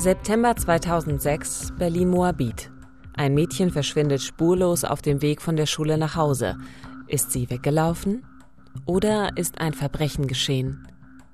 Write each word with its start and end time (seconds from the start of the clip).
September 0.00 0.56
2006, 0.56 1.74
Berlin-Moabit. 1.78 2.70
Ein 3.12 3.34
Mädchen 3.34 3.68
verschwindet 3.68 4.22
spurlos 4.22 4.82
auf 4.82 5.02
dem 5.02 5.20
Weg 5.20 5.42
von 5.42 5.56
der 5.56 5.66
Schule 5.66 5.98
nach 5.98 6.16
Hause. 6.16 6.56
Ist 7.06 7.32
sie 7.32 7.50
weggelaufen? 7.50 8.24
Oder 8.86 9.36
ist 9.36 9.60
ein 9.60 9.74
Verbrechen 9.74 10.26
geschehen? 10.26 10.88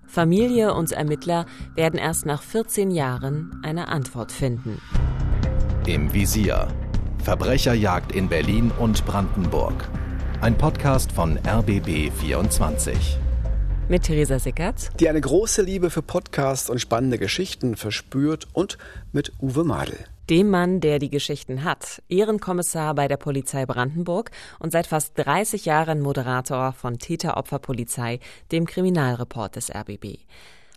Familie 0.09 0.75
und 0.75 0.91
Ermittler 0.91 1.47
werden 1.77 1.97
erst 1.97 2.27
nach 2.27 2.43
14 2.43 2.91
Jahren 2.91 3.61
eine 3.63 3.87
Antwort 3.87 4.33
finden. 4.33 4.83
Im 5.87 6.13
Visier. 6.13 6.67
Verbrecherjagd 7.23 8.11
in 8.11 8.29
Berlin 8.29 8.73
und 8.81 9.07
Brandenburg. 9.07 9.89
Ein 10.41 10.59
Podcast 10.59 11.13
von 11.13 11.39
RBB 11.47 12.11
24 12.11 13.21
mit 13.89 14.03
Theresa 14.03 14.39
Sickert, 14.39 14.91
die 14.99 15.09
eine 15.09 15.21
große 15.21 15.63
Liebe 15.63 15.91
für 15.91 16.03
Podcasts 16.03 16.69
und 16.69 16.81
spannende 16.81 17.19
Geschichten 17.19 17.77
verspürt 17.77 18.49
und 18.53 18.79
mit 19.13 19.33
Uwe 19.41 19.65
Madel. 19.65 19.97
Dem 20.29 20.51
Mann, 20.51 20.81
der 20.81 20.99
die 20.99 21.09
Geschichten 21.09 21.63
hat, 21.63 22.03
Ehrenkommissar 22.09 22.97
bei 22.97 23.07
der 23.07 23.17
Polizei 23.17 23.65
Brandenburg 23.65 24.33
und 24.59 24.73
seit 24.73 24.89
fast 24.89 25.13
30 25.17 25.67
Jahren 25.67 26.01
Moderator 26.01 26.73
von 26.73 26.99
Täter-Opfer-Polizei, 26.99 28.19
dem 28.51 28.67
Kriminalreport 28.67 29.55
des 29.55 29.73
RBB. 29.73 30.19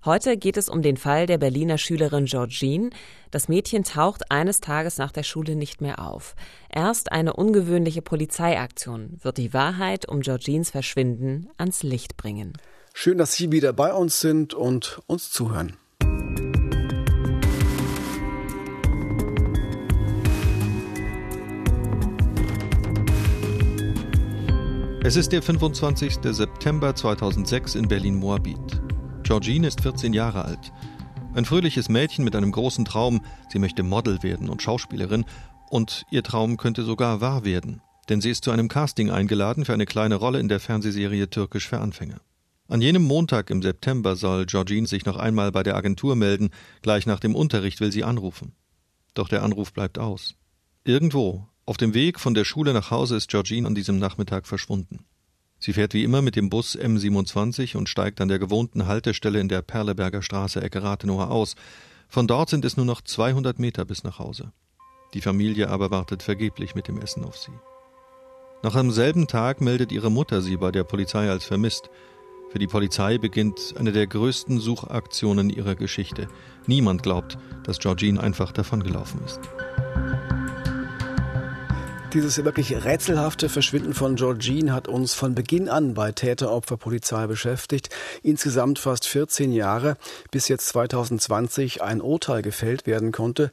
Heute 0.05 0.37
geht 0.37 0.55
es 0.55 0.69
um 0.69 0.81
den 0.81 0.95
Fall 0.95 1.25
der 1.25 1.37
Berliner 1.37 1.77
Schülerin 1.77 2.25
Georgine. 2.25 2.91
Das 3.31 3.49
Mädchen 3.49 3.83
taucht 3.83 4.31
eines 4.31 4.61
Tages 4.61 4.97
nach 4.97 5.11
der 5.11 5.23
Schule 5.23 5.55
nicht 5.55 5.81
mehr 5.81 5.99
auf. 5.99 6.35
Erst 6.69 7.11
eine 7.11 7.33
ungewöhnliche 7.33 8.01
Polizeiaktion 8.01 9.17
wird 9.21 9.37
die 9.37 9.53
Wahrheit 9.53 10.07
um 10.07 10.21
Georgines 10.21 10.69
Verschwinden 10.69 11.49
ans 11.57 11.83
Licht 11.83 12.15
bringen. 12.15 12.53
Schön, 12.93 13.17
dass 13.17 13.33
Sie 13.33 13.51
wieder 13.51 13.73
bei 13.73 13.93
uns 13.93 14.19
sind 14.19 14.53
und 14.53 15.01
uns 15.07 15.31
zuhören. 15.31 15.77
Es 25.01 25.15
ist 25.15 25.31
der 25.31 25.41
25. 25.41 26.19
September 26.21 26.93
2006 26.93 27.75
in 27.75 27.87
Berlin-Moabit. 27.87 28.81
Georgine 29.23 29.67
ist 29.67 29.81
14 29.81 30.13
Jahre 30.13 30.45
alt. 30.45 30.71
Ein 31.33 31.45
fröhliches 31.45 31.87
Mädchen 31.87 32.25
mit 32.25 32.35
einem 32.35 32.51
großen 32.51 32.83
Traum. 32.85 33.25
Sie 33.47 33.59
möchte 33.59 33.81
Model 33.81 34.21
werden 34.23 34.49
und 34.49 34.61
Schauspielerin. 34.61 35.25
Und 35.69 36.05
ihr 36.11 36.21
Traum 36.21 36.57
könnte 36.57 36.83
sogar 36.83 37.21
wahr 37.21 37.45
werden. 37.45 37.81
Denn 38.09 38.21
sie 38.21 38.31
ist 38.31 38.43
zu 38.43 38.51
einem 38.51 38.67
Casting 38.67 39.09
eingeladen 39.09 39.65
für 39.65 39.73
eine 39.73 39.85
kleine 39.85 40.15
Rolle 40.15 40.39
in 40.39 40.49
der 40.49 40.59
Fernsehserie 40.59 41.29
Türkisch 41.29 41.69
für 41.69 41.79
Anfänger. 41.79 42.19
An 42.69 42.81
jenem 42.81 43.01
Montag 43.01 43.49
im 43.49 43.63
September 43.63 44.15
soll 44.15 44.45
Georgine 44.45 44.85
sich 44.85 45.03
noch 45.03 45.17
einmal 45.17 45.51
bei 45.51 45.63
der 45.63 45.75
Agentur 45.75 46.15
melden, 46.15 46.51
gleich 46.83 47.07
nach 47.07 47.19
dem 47.19 47.33
Unterricht 47.33 47.81
will 47.81 47.91
sie 47.91 48.03
anrufen. 48.03 48.53
Doch 49.15 49.27
der 49.27 49.41
Anruf 49.41 49.73
bleibt 49.73 49.97
aus. 49.97 50.35
Irgendwo, 50.83 51.47
auf 51.65 51.77
dem 51.77 51.95
Weg 51.95 52.19
von 52.19 52.35
der 52.35 52.45
Schule 52.45 52.73
nach 52.73 52.91
Hause 52.91 53.15
ist 53.15 53.29
Georgine 53.29 53.67
an 53.67 53.73
diesem 53.73 53.97
Nachmittag 53.97 54.45
verschwunden. 54.45 55.05
Sie 55.57 55.73
fährt 55.73 55.95
wie 55.95 56.03
immer 56.03 56.21
mit 56.21 56.35
dem 56.35 56.51
Bus 56.51 56.77
M27 56.77 57.75
und 57.75 57.89
steigt 57.89 58.21
an 58.21 58.27
der 58.27 58.37
gewohnten 58.37 58.85
Haltestelle 58.85 59.39
in 59.39 59.49
der 59.49 59.63
Perleberger 59.63 60.21
Straße 60.21 60.61
Ecke 60.61 60.83
Rathenower 60.83 61.31
aus. 61.31 61.55
Von 62.07 62.27
dort 62.27 62.49
sind 62.49 62.65
es 62.65 62.77
nur 62.77 62.85
noch 62.85 63.01
200 63.01 63.57
Meter 63.57 63.83
bis 63.83 64.03
nach 64.03 64.19
Hause. 64.19 64.53
Die 65.15 65.21
Familie 65.21 65.69
aber 65.69 65.89
wartet 65.89 66.21
vergeblich 66.21 66.75
mit 66.75 66.87
dem 66.87 67.01
Essen 67.01 67.25
auf 67.25 67.35
sie. 67.35 67.51
Noch 68.61 68.75
am 68.75 68.91
selben 68.91 69.27
Tag 69.27 69.59
meldet 69.59 69.91
ihre 69.91 70.11
Mutter 70.11 70.41
sie 70.41 70.57
bei 70.57 70.71
der 70.71 70.83
Polizei 70.83 71.29
als 71.29 71.45
vermisst. 71.45 71.89
Für 72.51 72.57
die 72.57 72.67
Polizei 72.67 73.19
beginnt 73.19 73.75
eine 73.77 73.91
der 73.91 74.07
größten 74.07 74.59
Suchaktionen 74.59 75.51
ihrer 75.51 75.75
Geschichte. 75.75 76.27
Niemand 76.65 77.03
glaubt, 77.03 77.37
dass 77.63 77.77
Georgine 77.77 78.19
einfach 78.19 78.51
davongelaufen 78.51 79.21
ist. 79.23 79.39
Dieses 82.13 82.43
wirklich 82.43 82.83
rätselhafte 82.83 83.49
Verschwinden 83.49 83.93
von 83.93 84.15
Georgine 84.15 84.73
hat 84.73 84.87
uns 84.87 85.13
von 85.13 85.35
Beginn 85.35 85.69
an 85.69 85.93
bei 85.93 86.11
Täteropferpolizei 86.11 87.27
beschäftigt. 87.27 87.89
Insgesamt 88.23 88.79
fast 88.79 89.05
14 89.05 89.51
Jahre, 89.51 89.95
bis 90.31 90.47
jetzt 90.47 90.69
2020 90.69 91.83
ein 91.83 92.01
Urteil 92.01 92.41
gefällt 92.41 92.87
werden 92.87 93.11
konnte. 93.11 93.51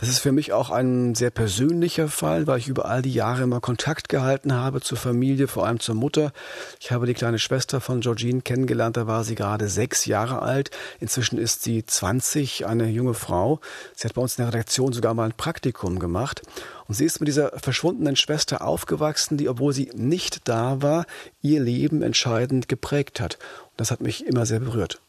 Das 0.00 0.08
ist 0.08 0.20
für 0.20 0.32
mich 0.32 0.54
auch 0.54 0.70
ein 0.70 1.14
sehr 1.14 1.28
persönlicher 1.28 2.08
Fall, 2.08 2.46
weil 2.46 2.58
ich 2.58 2.68
über 2.68 2.86
all 2.86 3.02
die 3.02 3.12
Jahre 3.12 3.42
immer 3.42 3.60
Kontakt 3.60 4.08
gehalten 4.08 4.54
habe 4.54 4.80
zur 4.80 4.96
Familie, 4.96 5.46
vor 5.46 5.66
allem 5.66 5.78
zur 5.78 5.94
Mutter. 5.94 6.32
Ich 6.80 6.90
habe 6.90 7.04
die 7.04 7.12
kleine 7.12 7.38
Schwester 7.38 7.82
von 7.82 8.00
Georgine 8.00 8.40
kennengelernt, 8.40 8.96
da 8.96 9.06
war 9.06 9.24
sie 9.24 9.34
gerade 9.34 9.68
sechs 9.68 10.06
Jahre 10.06 10.40
alt. 10.40 10.70
Inzwischen 11.00 11.36
ist 11.36 11.64
sie 11.64 11.84
20, 11.84 12.64
eine 12.64 12.88
junge 12.88 13.12
Frau. 13.12 13.60
Sie 13.94 14.08
hat 14.08 14.14
bei 14.14 14.22
uns 14.22 14.38
in 14.38 14.44
der 14.44 14.54
Redaktion 14.54 14.94
sogar 14.94 15.12
mal 15.12 15.24
ein 15.24 15.36
Praktikum 15.36 15.98
gemacht. 15.98 16.40
Und 16.88 16.94
sie 16.94 17.04
ist 17.04 17.20
mit 17.20 17.28
dieser 17.28 17.52
verschwundenen 17.58 18.16
Schwester 18.16 18.66
aufgewachsen, 18.66 19.36
die, 19.36 19.50
obwohl 19.50 19.74
sie 19.74 19.90
nicht 19.94 20.48
da 20.48 20.80
war, 20.80 21.04
ihr 21.42 21.60
Leben 21.60 22.00
entscheidend 22.00 22.70
geprägt 22.70 23.20
hat. 23.20 23.34
Und 23.72 23.80
das 23.80 23.90
hat 23.90 24.00
mich 24.00 24.26
immer 24.26 24.46
sehr 24.46 24.60
berührt. 24.60 25.02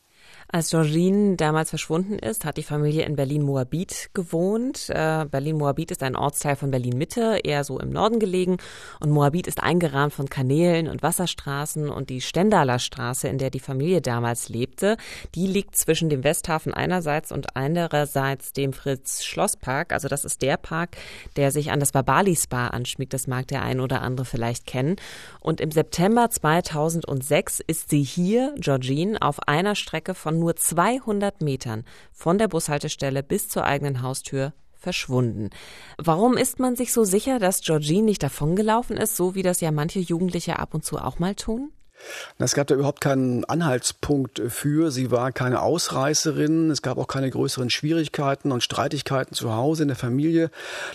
Als 0.53 0.71
Georgine 0.71 1.37
damals 1.37 1.69
verschwunden 1.69 2.19
ist, 2.19 2.43
hat 2.43 2.57
die 2.57 2.63
Familie 2.63 3.05
in 3.05 3.15
Berlin-Moabit 3.15 4.09
gewohnt. 4.13 4.89
Äh, 4.89 5.25
Berlin-Moabit 5.31 5.91
ist 5.91 6.03
ein 6.03 6.17
Ortsteil 6.17 6.57
von 6.57 6.71
Berlin-Mitte, 6.71 7.39
eher 7.45 7.63
so 7.63 7.79
im 7.79 7.89
Norden 7.89 8.19
gelegen. 8.19 8.57
Und 8.99 9.11
Moabit 9.11 9.47
ist 9.47 9.63
eingerahmt 9.63 10.11
von 10.11 10.29
Kanälen 10.29 10.89
und 10.89 11.03
Wasserstraßen. 11.03 11.87
Und 11.87 12.09
die 12.09 12.19
Stendaler 12.19 12.79
Straße, 12.79 13.29
in 13.29 13.37
der 13.37 13.49
die 13.49 13.61
Familie 13.61 14.01
damals 14.01 14.49
lebte, 14.49 14.97
die 15.35 15.47
liegt 15.47 15.77
zwischen 15.77 16.09
dem 16.09 16.25
Westhafen 16.25 16.73
einerseits 16.73 17.31
und 17.31 17.55
andererseits 17.55 18.51
dem 18.51 18.73
Fritz-Schloss-Park. 18.73 19.93
Also 19.93 20.09
das 20.09 20.25
ist 20.25 20.41
der 20.41 20.57
Park, 20.57 20.97
der 21.37 21.51
sich 21.51 21.71
an 21.71 21.79
das 21.79 21.93
Babali 21.93 22.35
Spa 22.35 22.67
anschmiegt. 22.67 23.13
Das 23.13 23.25
mag 23.25 23.47
der 23.47 23.61
ein 23.61 23.79
oder 23.79 24.01
andere 24.01 24.25
vielleicht 24.25 24.65
kennen. 24.65 24.97
Und 25.39 25.61
im 25.61 25.71
September 25.71 26.29
2006 26.29 27.61
ist 27.65 27.89
sie 27.89 28.03
hier, 28.03 28.53
Georgine, 28.57 29.21
auf 29.21 29.47
einer 29.47 29.75
Strecke 29.75 30.13
von 30.13 30.40
nur 30.41 30.57
200 30.57 31.41
Metern 31.41 31.85
von 32.11 32.37
der 32.37 32.49
Bushaltestelle 32.49 33.23
bis 33.23 33.47
zur 33.47 33.63
eigenen 33.63 34.01
Haustür 34.01 34.53
verschwunden. 34.73 35.51
Warum 35.97 36.35
ist 36.35 36.59
man 36.59 36.75
sich 36.75 36.91
so 36.91 37.03
sicher, 37.05 37.39
dass 37.39 37.61
Georgine 37.61 38.03
nicht 38.03 38.23
davongelaufen 38.23 38.97
ist, 38.97 39.15
so 39.15 39.35
wie 39.35 39.43
das 39.43 39.61
ja 39.61 39.71
manche 39.71 39.99
Jugendliche 39.99 40.59
ab 40.59 40.73
und 40.73 40.83
zu 40.83 40.97
auch 40.97 41.19
mal 41.19 41.35
tun? 41.35 41.71
Es 42.37 42.55
gab 42.55 42.67
da 42.67 42.75
überhaupt 42.75 43.01
keinen 43.01 43.45
Anhaltspunkt 43.45 44.41
für. 44.47 44.91
Sie 44.91 45.11
war 45.11 45.31
keine 45.31 45.61
Ausreißerin. 45.61 46.71
Es 46.71 46.81
gab 46.81 46.97
auch 46.97 47.07
keine 47.07 47.29
größeren 47.29 47.69
Schwierigkeiten 47.69 48.51
und 48.51 48.63
Streitigkeiten 48.63 49.35
zu 49.35 49.53
Hause 49.53 49.83
in 49.83 49.87
der 49.89 49.97
Familie. 49.97 50.49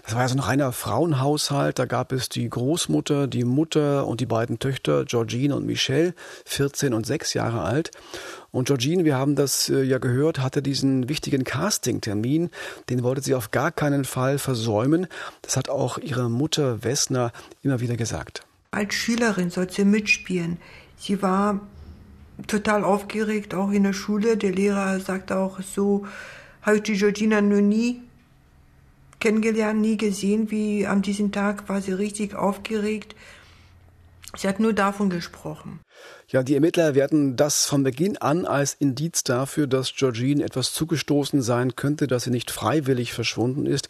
Das 0.05 0.15
war 0.15 0.23
ja 0.23 0.29
so 0.29 0.37
ein 0.37 0.41
reiner 0.41 0.73
Frauenhaushalt. 0.73 1.79
Da 1.79 1.85
gab 1.85 2.13
es 2.13 2.29
die 2.29 2.49
Großmutter, 2.49 3.27
die 3.27 3.45
Mutter 3.45 4.07
und 4.07 4.21
die 4.21 4.27
beiden 4.27 4.59
Töchter, 4.59 5.05
Georgine 5.05 5.55
und 5.55 5.67
Michelle, 5.67 6.15
14 6.45 6.95
und 6.95 7.07
6 7.07 7.35
Jahre 7.35 7.63
alt. 7.63 7.91
Und 8.57 8.69
Georgine, 8.69 9.05
wir 9.05 9.17
haben 9.17 9.37
das 9.37 9.69
äh, 9.69 9.83
ja 9.83 9.99
gehört, 9.99 10.39
hatte 10.39 10.63
diesen 10.63 11.11
wichtigen 11.11 11.45
Casting-Termin. 11.45 12.51
Den 12.89 13.03
wollte 13.03 13.21
sie 13.21 13.35
auf 13.35 13.51
gar 13.51 13.71
keinen 13.71 14.05
Fall 14.05 14.39
versäumen. 14.39 15.09
Das 15.43 15.59
hat 15.59 15.69
auch 15.69 15.99
ihre 15.99 16.31
Mutter 16.31 16.83
Wessner 16.83 17.33
immer 17.63 17.81
wieder 17.81 17.97
gesagt. 17.97 18.47
Als 18.71 18.95
Schülerin 18.95 19.51
sollte 19.51 19.75
sie 19.75 19.85
mitspielen. 19.85 20.59
Sie 20.97 21.23
war 21.23 21.61
total 22.47 22.85
aufgeregt, 22.85 23.55
auch 23.55 23.71
in 23.71 23.85
der 23.85 23.93
Schule. 23.93 24.37
Der 24.37 24.53
Lehrer 24.53 25.01
sagte 25.01 25.39
auch 25.39 25.61
so, 25.61 26.07
habe 26.63 26.77
ich 26.77 26.83
die 26.83 26.97
Georgina 26.97 27.41
noch 27.41 27.61
nie 27.61 28.03
kennengelernt, 29.21 29.81
nie 29.81 29.97
gesehen, 29.97 30.51
wie 30.51 30.87
an 30.87 31.03
diesem 31.03 31.33
Tag 31.33 31.69
war 31.69 31.81
sie 31.81 31.93
richtig 31.93 32.35
aufgeregt. 32.35 33.15
Sie 34.37 34.49
hat 34.49 34.61
nur 34.61 34.73
davon 34.73 35.09
gesprochen. 35.09 35.81
Ja, 36.29 36.43
die 36.43 36.55
Ermittler 36.55 36.97
werten 36.97 37.37
das 37.37 37.67
von 37.67 37.85
Beginn 37.85 38.17
an 38.17 38.47
als 38.47 38.75
Indiz 38.75 39.23
dafür, 39.23 39.69
dass 39.69 39.95
Georgine 39.95 40.43
etwas 40.43 40.73
zugestoßen 40.73 41.41
sein 41.41 41.77
könnte, 41.77 42.09
dass 42.09 42.25
sie 42.25 42.31
nicht 42.31 42.51
freiwillig 42.51 43.13
verschwunden 43.13 43.65
ist. 43.65 43.87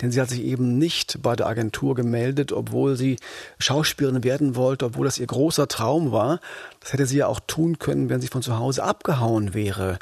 Denn 0.00 0.12
sie 0.12 0.20
hat 0.20 0.28
sich 0.28 0.44
eben 0.44 0.78
nicht 0.78 1.22
bei 1.22 1.34
der 1.34 1.48
Agentur 1.48 1.96
gemeldet, 1.96 2.52
obwohl 2.52 2.94
sie 2.94 3.16
Schauspielerin 3.58 4.22
werden 4.22 4.54
wollte, 4.54 4.84
obwohl 4.84 5.06
das 5.06 5.18
ihr 5.18 5.26
großer 5.26 5.66
Traum 5.66 6.12
war. 6.12 6.38
Das 6.78 6.92
hätte 6.92 7.04
sie 7.04 7.16
ja 7.16 7.26
auch 7.26 7.40
tun 7.48 7.80
können, 7.80 8.08
wenn 8.08 8.20
sie 8.20 8.28
von 8.28 8.42
zu 8.42 8.60
Hause 8.60 8.84
abgehauen 8.84 9.52
wäre. 9.52 9.98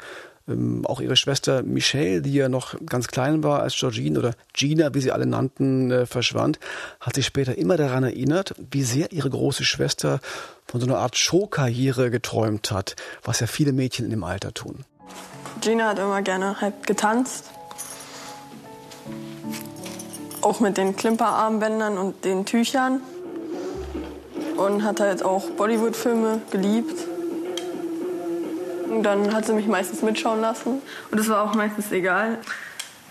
Ähm, 0.47 0.85
auch 0.85 1.01
ihre 1.01 1.15
Schwester 1.15 1.63
Michelle, 1.63 2.21
die 2.21 2.33
ja 2.33 2.49
noch 2.49 2.75
ganz 2.85 3.07
klein 3.07 3.43
war, 3.43 3.61
als 3.61 3.75
Georgine 3.75 4.19
oder 4.19 4.33
Gina, 4.53 4.93
wie 4.93 5.01
sie 5.01 5.11
alle 5.11 5.25
nannten, 5.25 5.91
äh, 5.91 6.05
verschwand, 6.05 6.59
hat 6.99 7.15
sich 7.15 7.25
später 7.25 7.57
immer 7.57 7.77
daran 7.77 8.03
erinnert, 8.03 8.55
wie 8.71 8.83
sehr 8.83 9.11
ihre 9.11 9.29
große 9.29 9.63
Schwester 9.63 10.19
von 10.65 10.81
so 10.81 10.87
einer 10.87 10.97
Art 10.97 11.17
Showkarriere 11.17 12.09
geträumt 12.11 12.71
hat, 12.71 12.95
was 13.23 13.39
ja 13.39 13.47
viele 13.47 13.73
Mädchen 13.73 14.05
in 14.05 14.11
dem 14.11 14.23
Alter 14.23 14.53
tun. 14.53 14.85
Gina 15.61 15.89
hat 15.89 15.99
immer 15.99 16.21
gerne 16.21 16.59
halt 16.59 16.87
getanzt. 16.87 17.51
Auch 20.41 20.59
mit 20.59 20.77
den 20.77 20.95
Klimperarmbändern 20.95 21.97
und 21.97 22.25
den 22.25 22.45
Tüchern. 22.45 23.01
Und 24.57 24.83
hat 24.83 24.99
halt 24.99 25.23
auch 25.23 25.49
Bollywood-Filme 25.51 26.41
geliebt. 26.51 27.07
Und 28.91 29.03
dann 29.03 29.33
hat 29.33 29.45
sie 29.45 29.53
mich 29.53 29.67
meistens 29.67 30.01
mitschauen 30.01 30.41
lassen. 30.41 30.81
Und 31.09 31.19
das 31.19 31.29
war 31.29 31.43
auch 31.43 31.55
meistens 31.55 31.91
egal. 31.91 32.39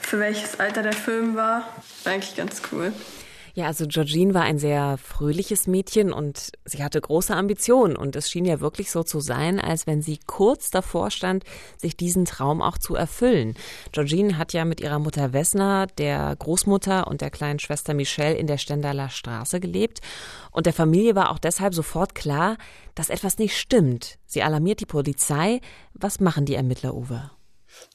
für 0.00 0.18
welches 0.18 0.58
Alter 0.58 0.82
der 0.82 0.92
Film 0.92 1.36
war. 1.36 1.68
War 2.04 2.12
eigentlich 2.12 2.34
ganz 2.36 2.60
cool. 2.72 2.92
Ja, 3.54 3.66
also 3.66 3.86
Georgine 3.86 4.34
war 4.34 4.42
ein 4.42 4.58
sehr 4.58 4.96
fröhliches 4.98 5.66
Mädchen 5.66 6.12
und 6.12 6.52
sie 6.64 6.82
hatte 6.82 7.00
große 7.00 7.34
Ambitionen 7.34 7.96
und 7.96 8.14
es 8.16 8.30
schien 8.30 8.44
ja 8.44 8.60
wirklich 8.60 8.90
so 8.90 9.02
zu 9.02 9.20
sein, 9.20 9.58
als 9.58 9.86
wenn 9.86 10.02
sie 10.02 10.18
kurz 10.26 10.70
davor 10.70 11.10
stand, 11.10 11.44
sich 11.76 11.96
diesen 11.96 12.24
Traum 12.24 12.62
auch 12.62 12.78
zu 12.78 12.94
erfüllen. 12.94 13.54
Georgine 13.92 14.38
hat 14.38 14.52
ja 14.52 14.64
mit 14.64 14.80
ihrer 14.80 14.98
Mutter 14.98 15.32
Wessner, 15.32 15.86
der 15.98 16.34
Großmutter 16.36 17.06
und 17.06 17.20
der 17.20 17.30
kleinen 17.30 17.58
Schwester 17.58 17.94
Michelle 17.94 18.36
in 18.36 18.46
der 18.46 18.58
Stendaler 18.58 19.08
Straße 19.08 19.60
gelebt 19.60 20.00
und 20.52 20.66
der 20.66 20.72
Familie 20.72 21.14
war 21.14 21.30
auch 21.30 21.38
deshalb 21.38 21.74
sofort 21.74 22.14
klar, 22.14 22.56
dass 22.94 23.10
etwas 23.10 23.38
nicht 23.38 23.56
stimmt. 23.56 24.18
Sie 24.26 24.42
alarmiert 24.42 24.80
die 24.80 24.86
Polizei. 24.86 25.60
Was 25.94 26.20
machen 26.20 26.44
die 26.44 26.54
Ermittler, 26.54 26.94
Uwe? 26.94 27.30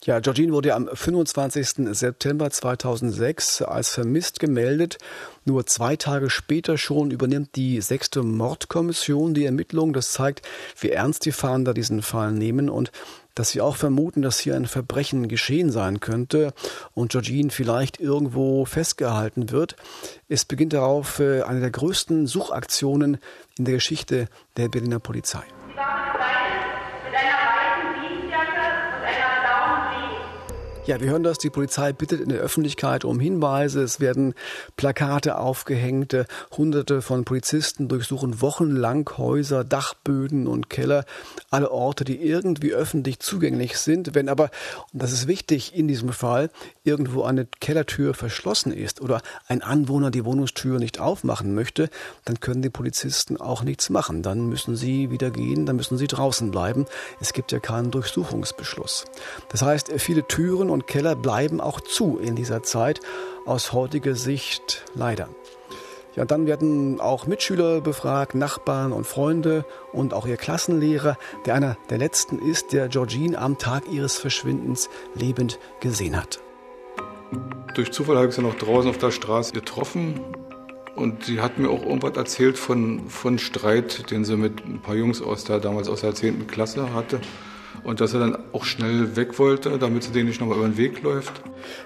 Ja, 0.04 0.20
Georgine 0.20 0.54
wurde 0.54 0.76
am 0.76 0.88
25. 0.92 1.96
September 1.96 2.52
2006 2.52 3.64
als 3.64 3.90
vermisst 3.90 4.40
gemeldet. 4.40 4.98
Nur 5.46 5.66
zwei 5.66 5.96
Tage 5.96 6.30
später 6.30 6.78
schon 6.78 7.12
übernimmt 7.12 7.56
die 7.56 7.82
sechste 7.82 8.22
Mordkommission 8.22 9.34
die 9.34 9.46
Ermittlung. 9.46 9.94
Das 9.94 10.12
zeigt, 10.12 10.48
wie 10.80 10.92
ernst 10.92 11.26
die 11.26 11.32
Fahnder 11.32 11.74
diesen 11.74 12.02
Fall 12.02 12.32
nehmen 12.32 12.70
und 12.70 12.92
dass 13.36 13.50
sie 13.50 13.62
auch 13.62 13.76
vermuten, 13.76 14.22
dass 14.22 14.40
hier 14.40 14.56
ein 14.56 14.66
Verbrechen 14.66 15.28
geschehen 15.28 15.70
sein 15.70 16.00
könnte 16.00 16.54
und 16.94 17.12
Georgine 17.12 17.50
vielleicht 17.52 18.00
irgendwo 18.00 18.66
festgehalten 18.66 19.52
wird. 19.52 19.76
Es 20.30 20.46
beginnt 20.46 20.74
darauf 20.74 21.20
äh, 21.20 21.42
eine 21.42 21.60
der 21.60 21.72
größten 21.72 22.28
Suchaktionen 22.28 23.18
in 23.58 23.66
der 23.66 23.76
Geschichte 23.76 24.28
der 24.56 24.70
Berliner 24.70 25.00
Polizei. 25.00 25.44
Ja, 30.88 31.02
wir 31.02 31.10
hören 31.10 31.24
das. 31.24 31.40
Die 31.40 31.50
Polizei 31.50 31.94
bittet 31.94 32.22
in 32.22 32.30
der 32.30 32.38
Öffentlichkeit 32.38 33.06
um 33.06 33.20
Hinweise. 33.20 33.82
Es 33.82 34.00
werden 34.00 34.36
Plakate 34.78 35.40
aufgehängt. 35.40 36.16
Hunderte 36.56 37.02
von 37.02 37.26
Polizisten 37.26 37.88
durchsuchen 37.88 38.40
wochenlang 38.40 39.10
Häuser, 39.18 39.64
Dachböden 39.64 40.46
und 40.46 40.70
Keller. 40.70 41.06
Alle 41.50 41.72
Orte, 41.72 42.04
die 42.04 42.22
irgendwie 42.22 42.72
öffentlich 42.72 43.18
zugänglich 43.18 43.80
sind. 43.80 44.14
Wenn 44.14 44.30
aber, 44.30 44.52
und 44.94 45.02
das 45.02 45.12
ist 45.12 45.28
wichtig 45.28 45.76
in 45.76 45.88
diesem 45.88 46.10
Fall, 46.10 46.52
irgendwo 46.84 47.24
eine 47.24 47.48
Kellertür 47.60 48.14
verschlossen 48.14 48.72
ist 48.72 49.02
oder 49.02 49.24
ein 49.48 49.64
Anwohner 49.64 50.12
die 50.12 50.24
Wohnungstür 50.24 50.78
nicht 50.78 51.00
aufmachen 51.00 51.56
möchte, 51.56 51.90
dann 52.26 52.40
können 52.40 52.62
die 52.62 52.70
Polizisten 52.70 53.38
auch 53.38 53.64
nichts 53.64 53.90
machen. 53.90 54.22
Dann 54.22 54.50
müssen 54.50 54.76
sie 54.76 55.10
wieder 55.10 55.32
gehen, 55.32 55.66
dann 55.66 55.78
müssen 55.78 55.98
sie 55.98 56.06
draußen 56.06 56.52
bleiben. 56.52 56.86
Es 57.20 57.34
gibt 57.34 57.52
ja 57.52 57.58
keinen 57.58 57.90
Durchsuchungsbeschluss. 57.90 59.06
Das 59.50 59.64
heißt, 59.64 59.92
viele 59.98 60.28
Türen 60.28 60.75
und 60.75 60.88
Keller 60.88 61.16
bleiben 61.16 61.62
auch 61.62 61.80
zu 61.80 62.18
in 62.18 62.36
dieser 62.36 62.62
Zeit, 62.62 63.00
aus 63.45 63.72
heutiger 63.72 64.13
Sicht 64.13 64.83
leider. 64.94 65.30
Ja, 66.18 66.25
dann 66.25 66.48
werden 66.48 67.00
auch 67.00 67.27
Mitschüler 67.27 67.80
befragt, 67.80 68.36
Nachbarn 68.36 68.92
und 68.92 69.07
Freunde 69.07 69.63
und 69.94 70.13
auch 70.13 70.27
ihr 70.27 70.36
Klassenlehrer, 70.36 71.18
der 71.45 71.56
einer 71.56 71.77
der 71.89 71.98
letzten 71.98 72.39
ist, 72.39 72.74
der 72.74 72.89
Georgine 72.89 73.38
am 73.38 73.57
Tag 73.57 73.83
ihres 73.89 74.18
Verschwindens 74.18 74.89
lebend 75.13 75.60
gesehen 75.80 76.18
hat. 76.18 76.42
Durch 77.74 77.94
Zufall 77.94 78.18
habe 78.18 78.27
ich 78.27 78.36
sie 78.36 78.42
noch 78.42 78.56
draußen 78.56 78.89
auf 78.89 78.98
der 78.98 79.12
Straße 79.12 79.54
getroffen 79.54 80.19
und 80.98 81.24
sie 81.24 81.39
hat 81.39 81.57
mir 81.57 81.69
auch 81.69 81.83
irgendwas 81.83 82.18
erzählt 82.18 82.57
von, 82.57 83.10
von 83.10 83.39
Streit, 83.39 84.12
den 84.12 84.25
sie 84.25 84.36
mit 84.36 84.66
ein 84.66 84.81
paar 84.81 84.95
Jungs 84.95 85.22
aus 85.22 85.45
der 85.45 85.62
damals 85.62 85.88
aus 85.88 86.01
der 86.01 86.13
10. 86.13 86.48
Klasse 86.48 86.94
hatte 86.94 87.22
und 87.83 88.01
dass 88.01 88.13
er 88.13 88.19
dann 88.19 88.38
auch 88.54 88.66
schnell 88.66 89.16
weg 89.16 89.39
wollte, 89.39 89.77
damit 89.77 90.04
sie 90.04 90.12
den 90.12 90.27
nicht 90.27 90.39
nochmal 90.39 90.57
über 90.57 90.68
den 90.68 90.77
Weg 90.77 91.01
läuft. 91.04 91.42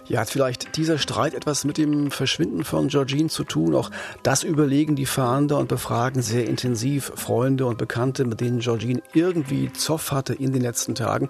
Ja, 0.06 0.22
hat 0.22 0.30
vielleicht 0.30 0.78
dieser 0.78 0.98
Streit 0.98 1.34
etwas 1.34 1.66
mit 1.66 1.78
dem 1.78 2.12
Verschwinden 2.12 2.64
von 2.64 2.88
Georgine 2.88 3.30
zu 3.30 3.44
tun? 3.44 3.76
Auch 3.76 3.92
das 4.24 4.44
überlegen 4.44 4.96
die 4.96 5.06
Fahnder 5.06 5.58
und 5.58 5.68
befragen 5.68 6.22
sehr 6.22 6.48
intensiv 6.48 7.12
Freunde 7.16 7.66
und 7.66 7.78
Bekannte, 7.78 8.26
mit 8.26 8.42
denen 8.42 8.60
Georgine 8.60 9.02
irgendwie 9.14 9.72
Zoff 9.74 10.12
hatte 10.12 10.34
in 10.34 10.52
den 10.52 10.62
letzten 10.62 10.96
Tagen. 10.96 11.30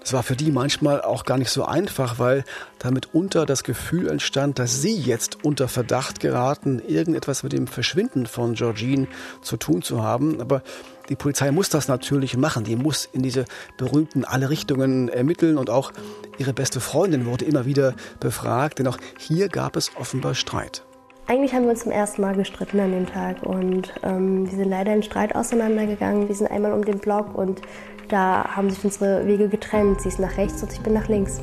Das 0.00 0.12
war 0.12 0.22
für 0.22 0.36
die 0.36 0.50
manchmal 0.50 1.00
auch 1.00 1.24
gar 1.24 1.38
nicht 1.38 1.50
so 1.50 1.64
einfach, 1.64 2.18
weil 2.18 2.44
damit 2.78 3.14
unter 3.14 3.46
das 3.46 3.64
Gefühl 3.64 4.08
entstand, 4.08 4.58
dass 4.58 4.82
sie 4.82 4.96
jetzt 4.96 5.44
unter 5.44 5.66
Verdacht 5.66 6.20
geraten, 6.20 6.82
irgendetwas 6.86 7.42
mit 7.42 7.52
dem 7.52 7.66
Verschwinden 7.66 8.26
von 8.26 8.52
Georgine 8.52 9.08
zu 9.40 9.56
tun 9.56 9.80
zu 9.80 10.02
haben. 10.02 10.42
Aber 10.42 10.62
die 11.08 11.16
Polizei 11.16 11.50
muss 11.50 11.68
das 11.68 11.88
natürlich 11.88 12.36
machen. 12.36 12.64
Die 12.64 12.76
muss 12.76 13.08
in 13.12 13.22
diese 13.22 13.44
berühmten 13.76 14.24
alle 14.24 14.50
Richtungen 14.50 15.08
ermitteln 15.08 15.58
und 15.58 15.70
auch 15.70 15.92
ihre 16.38 16.52
beste 16.52 16.80
Freundin 16.80 17.26
wurde 17.26 17.44
immer 17.44 17.66
wieder 17.66 17.94
befragt, 18.20 18.78
denn 18.78 18.86
auch 18.86 18.98
hier 19.18 19.48
gab 19.48 19.76
es 19.76 19.92
offenbar 19.96 20.34
Streit. 20.34 20.84
Eigentlich 21.26 21.54
haben 21.54 21.64
wir 21.64 21.70
uns 21.70 21.80
zum 21.80 21.92
ersten 21.92 22.20
Mal 22.20 22.34
gestritten 22.34 22.80
an 22.80 22.92
dem 22.92 23.06
Tag 23.06 23.42
und 23.42 23.94
ähm, 24.02 24.50
wir 24.50 24.58
sind 24.58 24.68
leider 24.68 24.94
in 24.94 25.02
Streit 25.02 25.34
auseinandergegangen. 25.34 26.28
Wir 26.28 26.34
sind 26.34 26.50
einmal 26.50 26.72
um 26.72 26.84
den 26.84 26.98
Block 26.98 27.34
und 27.34 27.62
da 28.08 28.44
haben 28.56 28.68
sich 28.68 28.84
unsere 28.84 29.26
Wege 29.26 29.48
getrennt. 29.48 30.02
Sie 30.02 30.08
ist 30.08 30.18
nach 30.18 30.36
rechts 30.36 30.62
und 30.62 30.72
ich 30.72 30.80
bin 30.80 30.92
nach 30.92 31.08
links. 31.08 31.40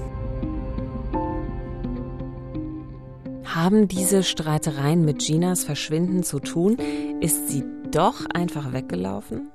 Haben 3.44 3.88
diese 3.88 4.24
Streitereien 4.24 5.04
mit 5.04 5.20
Ginas 5.20 5.64
Verschwinden 5.64 6.24
zu 6.24 6.40
tun? 6.40 6.78
Ist 7.20 7.50
sie 7.50 7.64
doch 7.92 8.26
einfach 8.34 8.72
weggelaufen? 8.72 9.52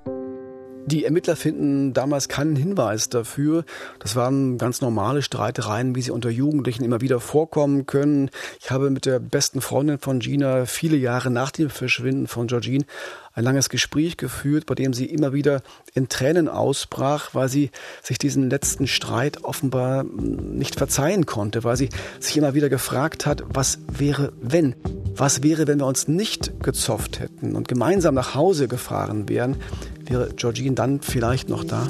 Die 0.86 1.04
Ermittler 1.04 1.34
finden 1.34 1.92
damals 1.94 2.28
keinen 2.28 2.54
Hinweis 2.54 3.08
dafür. 3.08 3.64
Das 3.98 4.14
waren 4.14 4.56
ganz 4.56 4.80
normale 4.80 5.20
Streitereien, 5.20 5.96
wie 5.96 6.02
sie 6.02 6.12
unter 6.12 6.30
Jugendlichen 6.30 6.84
immer 6.84 7.00
wieder 7.00 7.18
vorkommen 7.18 7.86
können. 7.86 8.30
Ich 8.60 8.70
habe 8.70 8.90
mit 8.90 9.04
der 9.04 9.18
besten 9.18 9.60
Freundin 9.60 9.98
von 9.98 10.20
Gina 10.20 10.64
viele 10.64 10.96
Jahre 10.96 11.28
nach 11.30 11.50
dem 11.50 11.70
Verschwinden 11.70 12.28
von 12.28 12.46
Georgine 12.46 12.84
ein 13.34 13.42
langes 13.42 13.68
Gespräch 13.68 14.16
geführt, 14.16 14.64
bei 14.66 14.76
dem 14.76 14.94
sie 14.94 15.06
immer 15.06 15.32
wieder 15.32 15.60
in 15.92 16.08
Tränen 16.08 16.48
ausbrach, 16.48 17.30
weil 17.34 17.48
sie 17.48 17.70
sich 18.02 18.16
diesen 18.16 18.48
letzten 18.48 18.86
Streit 18.86 19.42
offenbar 19.42 20.04
nicht 20.04 20.76
verzeihen 20.76 21.26
konnte, 21.26 21.64
weil 21.64 21.76
sie 21.76 21.90
sich 22.20 22.36
immer 22.36 22.54
wieder 22.54 22.68
gefragt 22.68 23.26
hat, 23.26 23.42
was 23.48 23.80
wäre, 23.88 24.32
wenn? 24.40 24.76
Was 25.16 25.42
wäre, 25.42 25.66
wenn 25.66 25.80
wir 25.80 25.86
uns 25.86 26.08
nicht 26.08 26.62
gezofft 26.62 27.18
hätten 27.18 27.56
und 27.56 27.66
gemeinsam 27.66 28.14
nach 28.14 28.34
Hause 28.34 28.68
gefahren 28.68 29.28
wären? 29.28 29.56
Wäre 30.06 30.32
Georgine 30.34 30.74
dann 30.74 31.00
vielleicht 31.00 31.48
noch 31.48 31.64
da? 31.64 31.88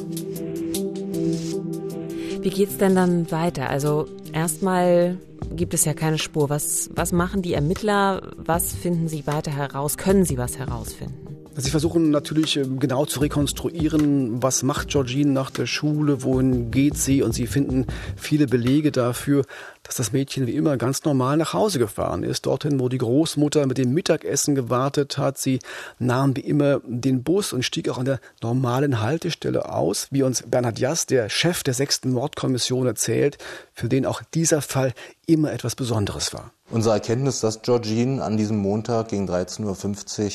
Wie 2.40 2.50
geht's 2.50 2.78
denn 2.78 2.94
dann 2.94 3.30
weiter? 3.30 3.68
Also 3.68 4.06
erstmal 4.32 5.18
gibt 5.54 5.75
es 5.75 5.85
ja 5.85 5.94
keine 5.94 6.18
Spur. 6.18 6.49
Was, 6.49 6.90
was 6.94 7.12
machen 7.12 7.42
die 7.42 7.54
Ermittler? 7.54 8.32
Was 8.37 8.73
finden 8.73 9.08
sie 9.08 9.26
weiter 9.26 9.50
heraus? 9.50 9.96
Können 9.96 10.25
sie 10.25 10.38
was 10.38 10.58
herausfinden? 10.58 11.25
Sie 11.58 11.70
versuchen 11.70 12.10
natürlich 12.10 12.58
ähm, 12.58 12.78
genau 12.78 13.06
zu 13.06 13.20
rekonstruieren, 13.20 14.42
was 14.42 14.62
macht 14.62 14.88
Georgine 14.88 15.32
nach 15.32 15.50
der 15.50 15.64
Schule, 15.64 16.22
wohin 16.22 16.70
geht 16.70 16.98
sie 16.98 17.22
und 17.22 17.32
sie 17.32 17.46
finden 17.46 17.86
viele 18.14 18.46
Belege 18.46 18.92
dafür, 18.92 19.46
dass 19.82 19.94
das 19.94 20.12
Mädchen 20.12 20.46
wie 20.46 20.54
immer 20.54 20.76
ganz 20.76 21.04
normal 21.04 21.38
nach 21.38 21.54
Hause 21.54 21.78
gefahren 21.78 22.25
ist, 22.25 22.44
dorthin, 22.44 22.78
wo 22.78 22.90
die 22.90 22.98
Großmutter 22.98 23.66
mit 23.66 23.78
dem 23.78 23.94
Mittagessen 23.94 24.54
gewartet 24.54 25.16
hat. 25.16 25.38
Sie 25.38 25.60
nahm 25.98 26.36
wie 26.36 26.40
immer 26.40 26.82
den 26.84 27.22
Bus 27.22 27.54
und 27.54 27.64
stieg 27.64 27.88
auch 27.88 27.96
an 27.96 28.04
der 28.04 28.20
normalen 28.42 29.00
Haltestelle 29.00 29.72
aus, 29.72 30.08
wie 30.10 30.25
uns 30.25 30.42
Bernhard 30.42 30.78
Jass, 30.78 31.06
der 31.06 31.30
Chef 31.30 31.62
der 31.62 31.72
sechsten 31.72 32.12
Mordkommission, 32.12 32.86
erzählt, 32.86 33.38
für 33.72 33.88
den 33.88 34.04
auch 34.04 34.20
dieser 34.34 34.60
Fall 34.60 34.92
immer 35.26 35.52
etwas 35.52 35.75
Besonderes 35.75 36.34
war. 36.34 36.52
Unsere 36.68 36.96
Erkenntnis, 36.96 37.40
dass 37.40 37.62
Georgine 37.62 38.22
an 38.22 38.36
diesem 38.36 38.58
Montag 38.58 39.08
gegen 39.08 39.26
13.50 39.26 39.64
Uhr 39.64 40.30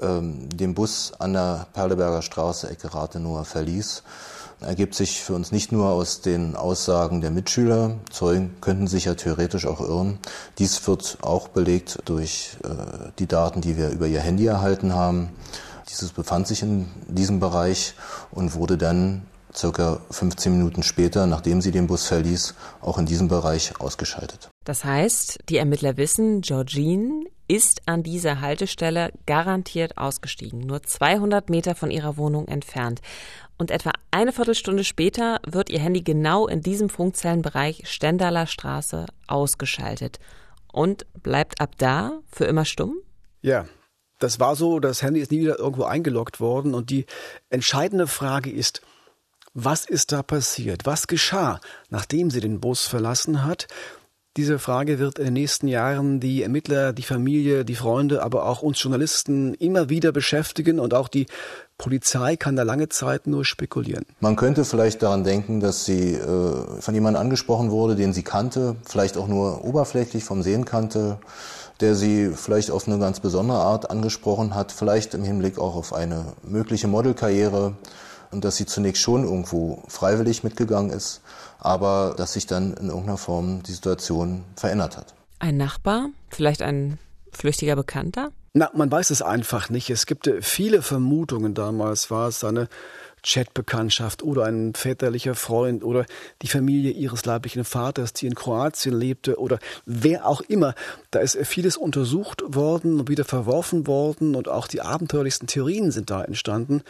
den 0.00 0.74
Bus 0.74 1.12
an 1.18 1.32
der 1.32 1.66
Perleberger 1.72 2.22
Straße, 2.22 2.68
Ecke 2.68 2.94
Rathenower 2.94 3.44
verließ, 3.44 4.02
ergibt 4.62 4.94
sich 4.94 5.22
für 5.22 5.34
uns 5.34 5.52
nicht 5.52 5.72
nur 5.72 5.90
aus 5.90 6.20
den 6.20 6.56
Aussagen 6.56 7.20
der 7.20 7.30
Mitschüler, 7.30 7.96
Zeugen 8.10 8.54
könnten 8.60 8.86
sich 8.86 9.06
ja 9.06 9.14
theoretisch 9.14 9.66
auch 9.66 9.80
irren. 9.80 10.18
Dies 10.58 10.86
wird 10.86 11.18
auch 11.22 11.48
belegt 11.48 11.98
durch 12.04 12.56
äh, 12.64 13.10
die 13.18 13.26
Daten, 13.26 13.60
die 13.60 13.76
wir 13.76 13.90
über 13.90 14.06
ihr 14.06 14.20
Handy 14.20 14.46
erhalten 14.46 14.94
haben. 14.94 15.30
Dieses 15.88 16.12
befand 16.12 16.46
sich 16.46 16.62
in 16.62 16.88
diesem 17.08 17.40
Bereich 17.40 17.94
und 18.30 18.54
wurde 18.54 18.78
dann 18.78 19.22
circa 19.54 20.00
15 20.10 20.52
Minuten 20.52 20.82
später, 20.82 21.26
nachdem 21.26 21.60
sie 21.60 21.72
den 21.72 21.86
Bus 21.86 22.06
verließ, 22.06 22.54
auch 22.80 22.98
in 22.98 23.06
diesem 23.06 23.28
Bereich 23.28 23.78
ausgeschaltet. 23.80 24.48
Das 24.64 24.84
heißt, 24.84 25.40
die 25.48 25.58
Ermittler 25.58 25.96
wissen, 25.96 26.40
Georgine 26.40 27.24
ist 27.52 27.82
an 27.84 28.02
dieser 28.02 28.40
Haltestelle 28.40 29.12
garantiert 29.26 29.98
ausgestiegen, 29.98 30.60
nur 30.60 30.82
200 30.82 31.50
Meter 31.50 31.74
von 31.74 31.90
ihrer 31.90 32.16
Wohnung 32.16 32.48
entfernt. 32.48 33.02
Und 33.58 33.70
etwa 33.70 33.92
eine 34.10 34.32
Viertelstunde 34.32 34.84
später 34.84 35.38
wird 35.46 35.68
ihr 35.68 35.78
Handy 35.78 36.00
genau 36.00 36.46
in 36.46 36.62
diesem 36.62 36.88
Funkzellenbereich 36.88 37.82
Stendaler 37.84 38.46
Straße 38.46 39.04
ausgeschaltet 39.26 40.18
und 40.72 41.04
bleibt 41.22 41.60
ab 41.60 41.72
da 41.76 42.20
für 42.32 42.46
immer 42.46 42.64
stumm? 42.64 42.96
Ja, 43.42 43.66
das 44.18 44.40
war 44.40 44.56
so, 44.56 44.80
das 44.80 45.02
Handy 45.02 45.20
ist 45.20 45.30
nie 45.30 45.40
wieder 45.40 45.58
irgendwo 45.58 45.84
eingeloggt 45.84 46.40
worden 46.40 46.72
und 46.72 46.88
die 46.88 47.04
entscheidende 47.50 48.06
Frage 48.06 48.50
ist, 48.50 48.80
was 49.52 49.84
ist 49.84 50.12
da 50.12 50.22
passiert? 50.22 50.86
Was 50.86 51.06
geschah, 51.06 51.60
nachdem 51.90 52.30
sie 52.30 52.40
den 52.40 52.60
Bus 52.60 52.86
verlassen 52.86 53.44
hat? 53.44 53.66
Diese 54.38 54.58
Frage 54.58 54.98
wird 54.98 55.18
in 55.18 55.26
den 55.26 55.34
nächsten 55.34 55.68
Jahren 55.68 56.18
die 56.18 56.42
Ermittler, 56.42 56.94
die 56.94 57.02
Familie, 57.02 57.66
die 57.66 57.74
Freunde, 57.74 58.22
aber 58.22 58.46
auch 58.46 58.62
uns 58.62 58.82
Journalisten 58.82 59.52
immer 59.52 59.90
wieder 59.90 60.10
beschäftigen 60.10 60.80
und 60.80 60.94
auch 60.94 61.08
die 61.08 61.26
Polizei 61.76 62.36
kann 62.36 62.56
da 62.56 62.62
lange 62.62 62.88
Zeit 62.88 63.26
nur 63.26 63.44
spekulieren. 63.44 64.06
Man 64.20 64.36
könnte 64.36 64.64
vielleicht 64.64 65.02
daran 65.02 65.22
denken, 65.22 65.60
dass 65.60 65.84
sie 65.84 66.14
äh, 66.14 66.80
von 66.80 66.94
jemandem 66.94 67.20
angesprochen 67.20 67.70
wurde, 67.70 67.94
den 67.94 68.14
sie 68.14 68.22
kannte, 68.22 68.76
vielleicht 68.88 69.18
auch 69.18 69.28
nur 69.28 69.66
oberflächlich 69.66 70.24
vom 70.24 70.42
Sehen 70.42 70.64
kannte, 70.64 71.18
der 71.80 71.94
sie 71.94 72.30
vielleicht 72.34 72.70
auf 72.70 72.88
eine 72.88 72.98
ganz 72.98 73.20
besondere 73.20 73.58
Art 73.58 73.90
angesprochen 73.90 74.54
hat, 74.54 74.72
vielleicht 74.72 75.12
im 75.12 75.24
Hinblick 75.24 75.58
auch 75.58 75.76
auf 75.76 75.92
eine 75.92 76.32
mögliche 76.42 76.88
Modelkarriere 76.88 77.74
und 78.30 78.44
dass 78.46 78.56
sie 78.56 78.64
zunächst 78.64 79.02
schon 79.02 79.24
irgendwo 79.24 79.82
freiwillig 79.88 80.42
mitgegangen 80.42 80.90
ist, 80.90 81.20
aber 81.62 82.14
dass 82.16 82.32
sich 82.34 82.46
dann 82.46 82.74
in 82.74 82.88
irgendeiner 82.88 83.18
Form 83.18 83.62
die 83.62 83.72
Situation 83.72 84.44
verändert 84.56 84.96
hat. 84.96 85.14
Ein 85.38 85.56
Nachbar, 85.56 86.10
vielleicht 86.28 86.62
ein 86.62 86.98
flüchtiger 87.32 87.76
Bekannter? 87.76 88.30
Na, 88.54 88.70
man 88.74 88.90
weiß 88.90 89.10
es 89.10 89.22
einfach 89.22 89.70
nicht. 89.70 89.88
Es 89.88 90.06
gibt 90.06 90.26
äh, 90.26 90.42
viele 90.42 90.82
Vermutungen. 90.82 91.54
Damals 91.54 92.10
war 92.10 92.28
es 92.28 92.44
eine 92.44 92.68
Chatbekanntschaft 93.22 94.22
oder 94.22 94.44
ein 94.44 94.74
väterlicher 94.74 95.34
Freund 95.34 95.84
oder 95.84 96.06
die 96.42 96.48
Familie 96.48 96.90
ihres 96.90 97.24
leiblichen 97.24 97.64
Vaters, 97.64 98.12
die 98.12 98.26
in 98.26 98.34
Kroatien 98.34 98.94
lebte 98.94 99.38
oder 99.38 99.58
wer 99.86 100.26
auch 100.26 100.40
immer. 100.40 100.74
Da 101.10 101.20
ist 101.20 101.38
vieles 101.46 101.76
untersucht 101.76 102.42
worden 102.46 103.00
und 103.00 103.08
wieder 103.08 103.24
verworfen 103.24 103.86
worden 103.86 104.34
und 104.34 104.48
auch 104.48 104.66
die 104.66 104.80
abenteuerlichsten 104.80 105.46
Theorien 105.46 105.90
sind 105.90 106.10
da 106.10 106.22
entstanden. 106.22 106.82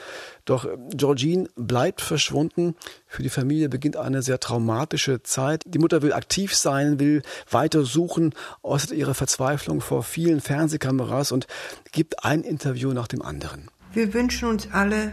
Doch 0.45 0.67
Georgine 0.91 1.49
bleibt 1.57 2.01
verschwunden. 2.01 2.75
Für 3.07 3.23
die 3.23 3.29
Familie 3.29 3.69
beginnt 3.69 3.97
eine 3.97 4.23
sehr 4.23 4.41
traumatische 4.41 5.23
Zeit. 5.23 5.65
Die 5.67 5.79
Mutter 5.79 6.03
will 6.03 6.13
aktiv 6.13 6.55
sein, 6.55 6.99
will 6.99 7.23
weiter 7.51 7.85
suchen, 7.85 8.35
äußert 8.63 8.93
ihre 8.93 9.15
Verzweiflung 9.15 9.81
vor 9.81 10.03
vielen 10.03 10.41
Fernsehkameras 10.41 11.33
und 11.33 11.47
gibt 11.93 12.25
ein 12.25 12.43
Interview 12.43 12.93
nach 12.93 13.09
dem 13.09 13.23
anderen. 13.23 13.71
Wir 13.93 14.15
wünschen 14.15 14.49
uns 14.49 14.69
alle 14.73 15.13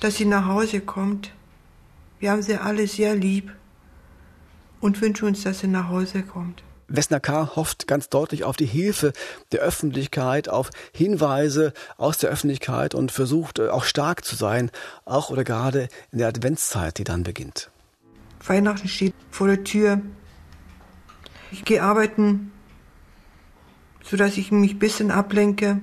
dass 0.00 0.16
sie 0.16 0.24
nach 0.24 0.46
Hause 0.46 0.80
kommt. 0.80 1.32
Wir 2.18 2.30
haben 2.30 2.42
sie 2.42 2.56
alle 2.56 2.86
sehr 2.86 3.14
lieb 3.14 3.52
und 4.80 5.00
wünschen 5.00 5.26
uns, 5.26 5.42
dass 5.42 5.60
sie 5.60 5.68
nach 5.68 5.88
Hause 5.88 6.22
kommt. 6.22 6.62
Wessner 6.88 7.18
K. 7.18 7.56
hofft 7.56 7.88
ganz 7.88 8.08
deutlich 8.08 8.44
auf 8.44 8.56
die 8.56 8.66
Hilfe 8.66 9.12
der 9.50 9.60
Öffentlichkeit, 9.60 10.48
auf 10.48 10.70
Hinweise 10.92 11.72
aus 11.96 12.18
der 12.18 12.30
Öffentlichkeit 12.30 12.94
und 12.94 13.10
versucht 13.10 13.58
äh, 13.58 13.68
auch 13.68 13.84
stark 13.84 14.24
zu 14.24 14.36
sein, 14.36 14.70
auch 15.04 15.30
oder 15.30 15.42
gerade 15.42 15.88
in 16.12 16.18
der 16.18 16.28
Adventszeit, 16.28 16.98
die 16.98 17.04
dann 17.04 17.24
beginnt. 17.24 17.70
Weihnachten 18.46 18.88
steht 18.88 19.14
vor 19.30 19.48
der 19.48 19.64
Tür. 19.64 20.00
Ich 21.50 21.64
gehe 21.64 21.82
arbeiten, 21.82 22.52
sodass 24.04 24.36
ich 24.36 24.52
mich 24.52 24.74
ein 24.74 24.78
bisschen 24.78 25.10
ablenke. 25.10 25.80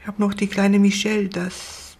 Ich 0.00 0.06
habe 0.06 0.20
noch 0.20 0.34
die 0.34 0.48
kleine 0.48 0.78
Michelle, 0.78 1.28
das 1.28 1.91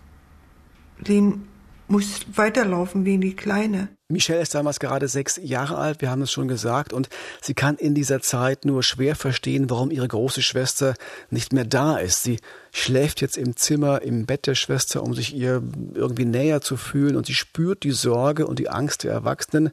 Leben 1.08 1.48
muss 1.88 2.20
weiterlaufen 2.34 3.04
wie 3.04 3.18
die 3.18 3.36
Kleine. 3.36 3.88
Michelle 4.08 4.40
ist 4.40 4.54
damals 4.54 4.80
gerade 4.80 5.08
sechs 5.08 5.38
Jahre 5.42 5.78
alt, 5.78 6.00
wir 6.00 6.10
haben 6.10 6.22
es 6.22 6.32
schon 6.32 6.48
gesagt, 6.48 6.92
und 6.92 7.08
sie 7.40 7.54
kann 7.54 7.76
in 7.76 7.94
dieser 7.94 8.20
Zeit 8.20 8.64
nur 8.64 8.82
schwer 8.82 9.16
verstehen, 9.16 9.70
warum 9.70 9.90
ihre 9.90 10.08
große 10.08 10.42
Schwester 10.42 10.94
nicht 11.30 11.52
mehr 11.52 11.64
da 11.64 11.96
ist. 11.96 12.22
Sie 12.22 12.38
schläft 12.72 13.20
jetzt 13.20 13.36
im 13.36 13.56
Zimmer, 13.56 14.02
im 14.02 14.26
Bett 14.26 14.46
der 14.46 14.54
Schwester, 14.54 15.02
um 15.02 15.14
sich 15.14 15.34
ihr 15.34 15.62
irgendwie 15.94 16.24
näher 16.24 16.60
zu 16.60 16.76
fühlen, 16.76 17.16
und 17.16 17.26
sie 17.26 17.34
spürt 17.34 17.84
die 17.84 17.92
Sorge 17.92 18.46
und 18.46 18.58
die 18.58 18.68
Angst 18.68 19.04
der 19.04 19.12
Erwachsenen. 19.12 19.70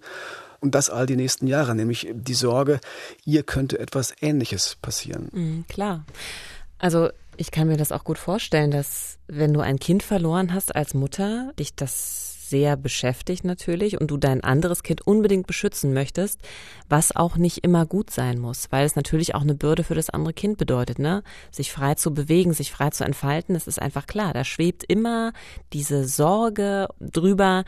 Und 0.62 0.76
das 0.76 0.90
all 0.90 1.06
die 1.06 1.16
nächsten 1.16 1.48
Jahre, 1.48 1.74
nämlich 1.74 2.10
die 2.12 2.34
Sorge, 2.34 2.82
ihr 3.24 3.44
könnte 3.44 3.80
etwas 3.80 4.14
Ähnliches 4.20 4.76
passieren. 4.82 5.30
Mhm, 5.32 5.66
klar. 5.70 6.06
Also 6.80 7.10
ich 7.40 7.52
kann 7.52 7.70
mir 7.70 7.78
das 7.78 7.94
auch 7.94 8.04
gut 8.04 8.18
vorstellen, 8.18 8.70
dass 8.70 9.18
wenn 9.28 9.54
du 9.54 9.62
ein 9.62 9.80
Kind 9.80 10.04
verloren 10.04 10.54
hast 10.54 10.76
als 10.76 10.94
Mutter, 10.94 11.54
dich 11.58 11.74
das 11.74 12.50
sehr 12.50 12.76
beschäftigt 12.76 13.46
natürlich 13.46 14.02
und 14.02 14.12
du 14.12 14.18
dein 14.18 14.44
anderes 14.44 14.84
Kind 14.84 15.08
unbedingt 15.08 15.48
beschützen 15.48 15.94
möchtest, 15.94 16.42
was 16.90 17.16
auch 17.16 17.38
nicht 17.38 17.60
immer 17.60 17.86
gut 17.86 18.10
sein 18.10 18.40
muss, 18.40 18.72
weil 18.72 18.86
es 18.86 18.98
natürlich 18.98 19.36
auch 19.36 19.42
eine 19.44 19.56
Bürde 19.56 19.86
für 19.86 19.96
das 19.96 20.10
andere 20.10 20.34
Kind 20.34 20.58
bedeutet, 20.58 21.00
ne? 21.00 21.24
Sich 21.50 21.72
frei 21.72 21.96
zu 21.96 22.14
bewegen, 22.14 22.54
sich 22.54 22.72
frei 22.74 22.90
zu 22.90 23.06
entfalten, 23.06 23.54
das 23.54 23.68
ist 23.68 23.82
einfach 23.82 24.06
klar. 24.06 24.34
Da 24.34 24.44
schwebt 24.44 24.84
immer 24.84 25.32
diese 25.72 26.06
Sorge 26.08 26.90
drüber, 27.00 27.64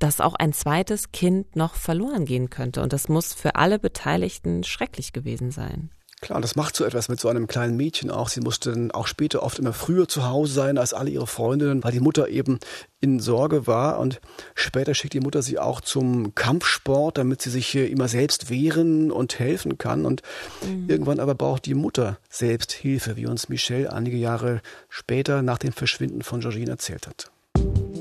dass 0.00 0.20
auch 0.20 0.34
ein 0.34 0.52
zweites 0.52 1.12
Kind 1.12 1.56
noch 1.56 1.76
verloren 1.76 2.26
gehen 2.26 2.50
könnte. 2.50 2.82
Und 2.82 2.92
das 2.92 3.08
muss 3.08 3.32
für 3.32 3.54
alle 3.54 3.78
Beteiligten 3.78 4.64
schrecklich 4.64 5.14
gewesen 5.14 5.50
sein. 5.50 5.90
Klar, 6.24 6.40
das 6.40 6.56
macht 6.56 6.74
so 6.74 6.86
etwas 6.86 7.10
mit 7.10 7.20
so 7.20 7.28
einem 7.28 7.46
kleinen 7.46 7.76
Mädchen 7.76 8.10
auch. 8.10 8.30
Sie 8.30 8.40
musste 8.40 8.72
dann 8.72 8.90
auch 8.92 9.06
später 9.06 9.42
oft 9.42 9.58
immer 9.58 9.74
früher 9.74 10.08
zu 10.08 10.26
Hause 10.26 10.54
sein 10.54 10.78
als 10.78 10.94
alle 10.94 11.10
ihre 11.10 11.26
Freundinnen, 11.26 11.84
weil 11.84 11.92
die 11.92 12.00
Mutter 12.00 12.28
eben 12.28 12.60
in 13.02 13.20
Sorge 13.20 13.66
war. 13.66 13.98
Und 13.98 14.22
später 14.54 14.94
schickt 14.94 15.12
die 15.12 15.20
Mutter 15.20 15.42
sie 15.42 15.58
auch 15.58 15.82
zum 15.82 16.34
Kampfsport, 16.34 17.18
damit 17.18 17.42
sie 17.42 17.50
sich 17.50 17.74
immer 17.74 18.08
selbst 18.08 18.48
wehren 18.48 19.12
und 19.12 19.38
helfen 19.38 19.76
kann. 19.76 20.06
Und 20.06 20.22
mhm. 20.66 20.88
irgendwann 20.88 21.20
aber 21.20 21.34
braucht 21.34 21.66
die 21.66 21.74
Mutter 21.74 22.16
selbst 22.30 22.72
Hilfe, 22.72 23.16
wie 23.16 23.26
uns 23.26 23.50
Michelle 23.50 23.92
einige 23.92 24.16
Jahre 24.16 24.62
später 24.88 25.42
nach 25.42 25.58
dem 25.58 25.74
Verschwinden 25.74 26.22
von 26.22 26.40
Georgine 26.40 26.70
erzählt 26.70 27.06
hat. 27.06 27.30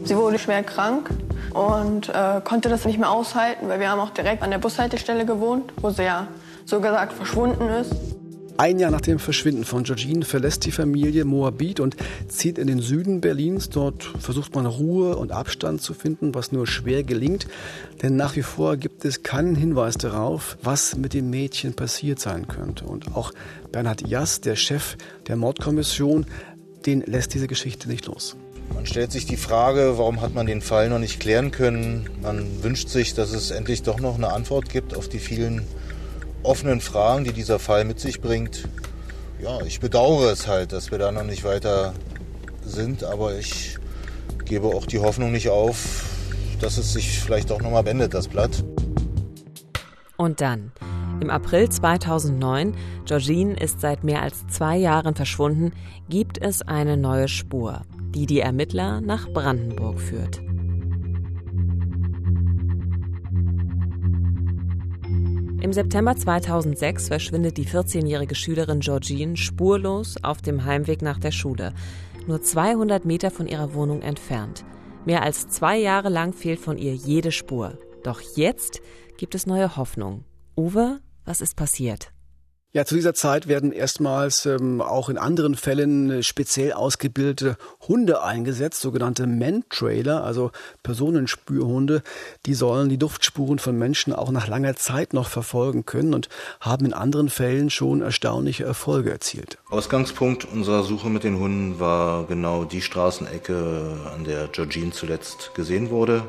Sie 0.06 0.16
wurde 0.16 0.40
schwer 0.40 0.64
krank 0.64 1.10
und 1.54 2.08
äh, 2.08 2.40
konnte 2.42 2.70
das 2.70 2.86
nicht 2.86 3.00
mehr 3.00 3.12
aushalten, 3.12 3.68
weil 3.68 3.82
wir 3.82 3.90
haben 3.90 4.00
auch 4.00 4.12
direkt 4.12 4.44
an 4.44 4.52
der 4.52 4.60
Bushaltestelle 4.60 5.26
gewohnt, 5.26 5.74
wo 5.82 5.90
sie 5.90 6.04
ja 6.04 6.30
so 6.66 6.80
gesagt 6.80 7.14
verschwunden 7.14 7.70
ist. 7.70 7.96
Ein 8.56 8.78
Jahr 8.78 8.92
nach 8.92 9.02
dem 9.02 9.18
Verschwinden 9.18 9.64
von 9.64 9.84
Georgine 9.84 10.26
verlässt 10.26 10.66
die 10.66 10.72
Familie 10.72 11.26
Moabit 11.26 11.80
und 11.80 11.98
zieht 12.28 12.60
in 12.60 12.68
den 12.68 12.80
Süden 12.80 13.20
Berlins. 13.20 13.70
Dort 13.70 14.04
versucht 14.04 14.54
man 14.54 14.68
Ruhe 14.68 15.16
und 15.16 15.32
Abstand 15.32 15.82
zu 15.82 15.96
finden, 15.96 16.36
was 16.36 16.52
nur 16.52 16.68
schwer 16.68 17.04
gelingt. 17.04 17.48
Denn 18.04 18.16
nach 18.16 18.36
wie 18.36 18.44
vor 18.44 18.78
gibt 18.78 19.06
es 19.06 19.24
keinen 19.24 19.56
Hinweis 19.56 19.98
darauf, 19.98 20.58
was 20.62 20.96
mit 20.96 21.16
dem 21.16 21.32
Mädchen 21.32 21.74
passiert 21.74 22.20
sein 22.20 22.48
könnte. 22.48 22.86
Und 22.86 23.16
auch 23.16 23.32
Bernhard 23.72 24.08
Jass, 24.08 24.40
der 24.40 24.56
Chef 24.56 24.98
der 25.28 25.36
Mordkommission, 25.36 26.28
den 26.86 27.02
lässt 27.02 27.34
diese 27.34 27.48
Geschichte 27.48 27.90
nicht 27.90 28.06
los. 28.06 28.36
Man 28.76 28.86
stellt 28.86 29.12
sich 29.12 29.26
die 29.26 29.38
Frage, 29.38 29.98
warum 29.98 30.22
hat 30.22 30.36
man 30.36 30.46
den 30.46 30.62
Fall 30.62 30.90
noch 30.90 31.00
nicht 31.00 31.20
klären 31.20 31.50
können? 31.50 32.08
Man 32.22 32.64
wünscht 32.64 32.90
sich, 32.90 33.16
dass 33.16 33.34
es 33.34 33.50
endlich 33.50 33.82
doch 33.82 34.00
noch 34.00 34.16
eine 34.16 34.32
Antwort 34.32 34.70
gibt 34.70 34.96
auf 34.96 35.10
die 35.10 35.20
vielen 35.20 35.64
offenen 36.44 36.82
Fragen, 36.82 37.24
die 37.24 37.34
dieser 37.34 37.60
Fall 37.60 37.86
mit 37.86 38.00
sich 38.00 38.22
bringt. 38.22 38.68
Ja, 39.42 39.62
ich 39.62 39.80
bedauere 39.80 40.32
es 40.32 40.48
halt, 40.48 40.72
dass 40.72 40.92
wir 40.92 40.98
da 40.98 41.12
noch 41.12 41.24
nicht 41.24 41.44
weiter 41.44 41.94
sind, 42.66 43.04
aber 43.04 43.36
ich 43.38 43.78
gebe 44.46 44.68
auch 44.68 44.86
die 44.86 45.00
Hoffnung 45.00 45.32
nicht 45.32 45.50
auf, 45.50 46.06
dass 46.62 46.78
es 46.78 46.94
sich 46.94 47.20
vielleicht 47.20 47.50
doch 47.50 47.62
nochmal 47.62 47.86
wendet, 47.86 48.14
das 48.14 48.28
Blatt. 48.28 48.64
Und 50.16 50.42
dann, 50.42 50.72
im 51.20 51.30
April 51.30 51.70
2009, 51.70 52.76
Georgine 53.06 53.56
ist 53.56 53.82
seit 53.82 54.04
mehr 54.04 54.22
als 54.22 54.48
zwei 54.48 54.78
Jahren 54.78 55.16
verschwunden, 55.16 55.74
gibt 56.10 56.38
es 56.42 56.62
eine 56.62 56.98
neue 56.98 57.28
Spur, 57.28 57.82
die 58.14 58.26
die 58.26 58.40
Ermittler 58.40 59.02
nach 59.02 59.28
Brandenburg 59.30 60.00
führt. 60.00 60.42
Im 65.64 65.72
September 65.72 66.14
2006 66.14 67.08
verschwindet 67.08 67.56
die 67.56 67.66
14-jährige 67.66 68.36
Schülerin 68.36 68.82
Georgine 68.82 69.38
spurlos 69.38 70.22
auf 70.22 70.42
dem 70.42 70.66
Heimweg 70.66 71.02
nach 71.02 71.20
der 71.20 71.32
Schule, 71.32 71.74
nur 72.28 72.42
200 72.42 73.06
Meter 73.06 73.32
von 73.32 73.48
ihrer 73.48 73.74
Wohnung 73.74 74.02
entfernt. 74.02 74.66
Mehr 75.06 75.24
als 75.24 75.48
zwei 75.48 75.78
Jahre 75.78 76.10
lang 76.10 76.34
fehlt 76.34 76.60
von 76.60 76.78
ihr 76.78 76.94
jede 76.94 77.32
Spur. 77.32 77.78
Doch 78.04 78.20
jetzt 78.36 78.82
gibt 79.16 79.36
es 79.36 79.46
neue 79.46 79.78
Hoffnung. 79.78 80.26
Uwe, 80.58 81.00
was 81.24 81.40
ist 81.40 81.56
passiert? 81.56 82.13
Ja, 82.76 82.86
zu 82.86 82.96
dieser 82.96 83.14
Zeit 83.14 83.48
werden 83.48 83.72
erstmals 83.72 84.48
ähm, 84.48 84.82
auch 84.82 85.08
in 85.08 85.20
anderen 85.20 85.54
Fällen 85.54 86.10
äh, 86.10 86.24
speziell 86.24 86.74
ausgebildete 86.74 87.56
Hunde 87.88 88.24
eingesetzt, 88.24 88.82
sogenannte 88.82 89.28
Man-Trailer, 89.28 90.24
also 90.24 90.50
Personenspürhunde. 90.82 92.02
Die 92.48 92.56
sollen 92.56 92.90
die 92.90 92.98
Duftspuren 92.98 93.60
von 93.60 93.78
Menschen 93.78 94.12
auch 94.12 94.32
nach 94.32 94.48
langer 94.48 94.76
Zeit 94.76 95.14
noch 95.14 95.28
verfolgen 95.30 95.86
können 95.86 96.16
und 96.16 96.30
haben 96.62 96.88
in 96.88 96.94
anderen 96.94 97.30
Fällen 97.30 97.70
schon 97.70 98.02
erstaunliche 98.02 98.64
Erfolge 98.64 99.12
erzielt. 99.12 99.60
Ausgangspunkt 99.70 100.44
unserer 100.44 100.82
Suche 100.82 101.12
mit 101.12 101.24
den 101.24 101.38
Hunden 101.38 101.80
war 101.80 102.26
genau 102.26 102.64
die 102.64 102.82
Straßenecke, 102.82 103.98
an 104.16 104.24
der 104.24 104.48
Georgine 104.48 104.90
zuletzt 104.90 105.52
gesehen 105.54 105.92
wurde. 105.92 106.24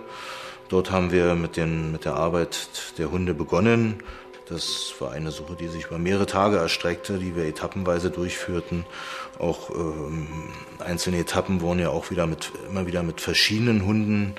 Dort 0.68 0.90
haben 0.90 1.10
wir 1.10 1.36
mit, 1.36 1.56
den, 1.56 1.90
mit 1.90 2.04
der 2.04 2.16
Arbeit 2.16 2.68
der 2.98 3.10
Hunde 3.10 3.32
begonnen 3.32 4.02
das 4.48 4.94
war 4.98 5.12
eine 5.12 5.30
Suche, 5.30 5.56
die 5.56 5.68
sich 5.68 5.86
über 5.86 5.98
mehrere 5.98 6.26
Tage 6.26 6.56
erstreckte, 6.56 7.18
die 7.18 7.34
wir 7.34 7.44
etappenweise 7.44 8.10
durchführten. 8.10 8.84
Auch 9.38 9.70
ähm, 9.70 10.28
einzelne 10.78 11.18
Etappen 11.18 11.60
wurden 11.60 11.80
ja 11.80 11.90
auch 11.90 12.10
wieder 12.10 12.26
mit, 12.26 12.52
immer 12.68 12.86
wieder 12.86 13.02
mit 13.02 13.20
verschiedenen 13.20 13.84
Hunden 13.84 14.34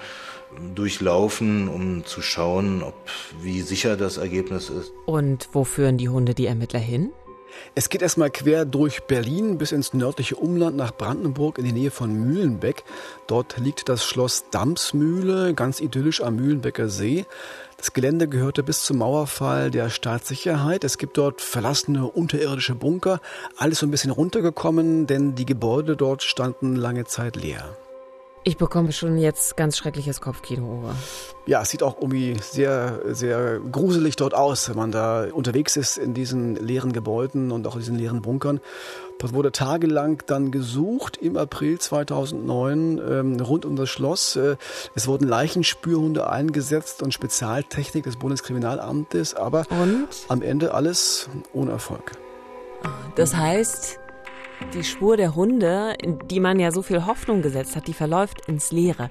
durchlaufen, 0.73 1.67
um 1.67 2.05
zu 2.05 2.21
schauen, 2.21 2.83
ob 2.83 2.95
wie 3.41 3.61
sicher 3.61 3.97
das 3.97 4.17
Ergebnis 4.17 4.69
ist. 4.69 4.91
Und 5.05 5.49
wo 5.51 5.63
führen 5.63 5.97
die 5.97 6.09
Hunde 6.09 6.33
die 6.33 6.45
Ermittler 6.45 6.79
hin? 6.79 7.11
Es 7.73 7.89
geht 7.89 8.01
erstmal 8.01 8.29
quer 8.29 8.65
durch 8.65 9.03
Berlin 9.03 9.57
bis 9.57 9.71
ins 9.71 9.93
nördliche 9.93 10.35
Umland 10.35 10.77
nach 10.77 10.95
Brandenburg 10.95 11.57
in 11.57 11.65
die 11.65 11.71
Nähe 11.71 11.91
von 11.91 12.13
Mühlenbeck. 12.13 12.83
Dort 13.27 13.57
liegt 13.57 13.89
das 13.89 14.05
Schloss 14.05 14.45
Damsmühle, 14.51 15.53
ganz 15.53 15.79
idyllisch 15.79 16.21
am 16.21 16.35
Mühlenbecker 16.35 16.89
See. 16.89 17.25
Das 17.77 17.93
Gelände 17.93 18.27
gehörte 18.27 18.63
bis 18.63 18.83
zum 18.83 18.97
Mauerfall 18.99 19.71
der 19.71 19.89
Staatssicherheit. 19.89 20.83
Es 20.83 20.97
gibt 20.97 21.17
dort 21.17 21.41
verlassene 21.41 22.05
unterirdische 22.05 22.75
Bunker. 22.75 23.19
Alles 23.57 23.79
so 23.79 23.85
ein 23.85 23.91
bisschen 23.91 24.11
runtergekommen, 24.11 25.07
denn 25.07 25.35
die 25.35 25.45
Gebäude 25.45 25.95
dort 25.95 26.23
standen 26.23 26.75
lange 26.75 27.05
Zeit 27.05 27.35
leer. 27.35 27.75
Ich 28.47 28.57
bekomme 28.57 28.91
schon 28.91 29.17
jetzt 29.17 29.57
ganz 29.57 29.75
schreckliches 29.75 30.21
Kopfkino, 30.21 30.65
Uwe. 30.67 30.95
Ja, 31.47 31.63
es 31.63 31.69
sieht 31.71 31.81
auch 31.81 31.95
irgendwie 31.99 32.37
sehr, 32.39 33.01
sehr 33.07 33.59
gruselig 33.59 34.17
dort 34.17 34.35
aus, 34.35 34.69
wenn 34.69 34.77
man 34.77 34.91
da 34.91 35.25
unterwegs 35.33 35.75
ist 35.77 35.97
in 35.97 36.13
diesen 36.13 36.55
leeren 36.55 36.93
Gebäuden 36.93 37.51
und 37.51 37.65
auch 37.65 37.73
in 37.73 37.79
diesen 37.79 37.95
leeren 37.95 38.21
Bunkern. 38.21 38.61
Dort 39.17 39.33
wurde 39.33 39.51
tagelang 39.51 40.21
dann 40.27 40.51
gesucht 40.51 41.17
im 41.17 41.37
April 41.37 41.79
2009 41.79 42.99
ähm, 42.99 43.39
rund 43.39 43.65
um 43.65 43.75
das 43.75 43.89
Schloss. 43.89 44.35
Äh, 44.35 44.57
es 44.93 45.07
wurden 45.07 45.27
Leichenspürhunde 45.27 46.29
eingesetzt 46.29 47.01
und 47.01 47.15
Spezialtechnik 47.15 48.03
des 48.03 48.17
Bundeskriminalamtes, 48.17 49.33
aber 49.33 49.65
und? 49.71 50.07
am 50.27 50.43
Ende 50.43 50.75
alles 50.75 51.29
ohne 51.51 51.71
Erfolg. 51.71 52.11
Das 53.15 53.35
heißt, 53.35 53.97
die 54.73 54.83
Spur 54.83 55.17
der 55.17 55.35
Hunde, 55.35 55.95
in 56.01 56.19
die 56.27 56.39
man 56.39 56.59
ja 56.59 56.71
so 56.71 56.81
viel 56.81 57.05
Hoffnung 57.05 57.41
gesetzt 57.41 57.75
hat, 57.75 57.87
die 57.87 57.93
verläuft 57.93 58.47
ins 58.47 58.71
Leere. 58.71 59.09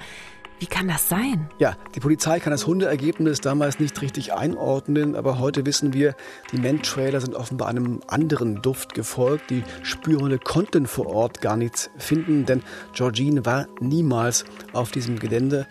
Wie 0.60 0.66
kann 0.66 0.86
das 0.86 1.08
sein? 1.08 1.50
Ja, 1.58 1.76
die 1.94 2.00
Polizei 2.00 2.38
kann 2.38 2.52
das 2.52 2.66
Hundeergebnis 2.66 3.40
damals 3.40 3.80
nicht 3.80 4.00
richtig 4.00 4.32
einordnen, 4.32 5.16
aber 5.16 5.38
heute 5.38 5.66
wissen 5.66 5.92
wir, 5.92 6.14
die 6.52 6.58
Mentrailer 6.58 7.20
sind 7.20 7.34
offenbar 7.34 7.68
einem 7.68 8.00
anderen 8.06 8.62
Duft 8.62 8.94
gefolgt. 8.94 9.50
Die 9.50 9.64
Spürhunde 9.82 10.38
konnten 10.38 10.86
vor 10.86 11.06
Ort 11.06 11.40
gar 11.40 11.56
nichts 11.56 11.90
finden, 11.96 12.46
denn 12.46 12.62
Georgine 12.92 13.44
war 13.44 13.66
niemals 13.80 14.44
auf 14.72 14.92
diesem 14.92 15.18
Gelände. 15.18 15.66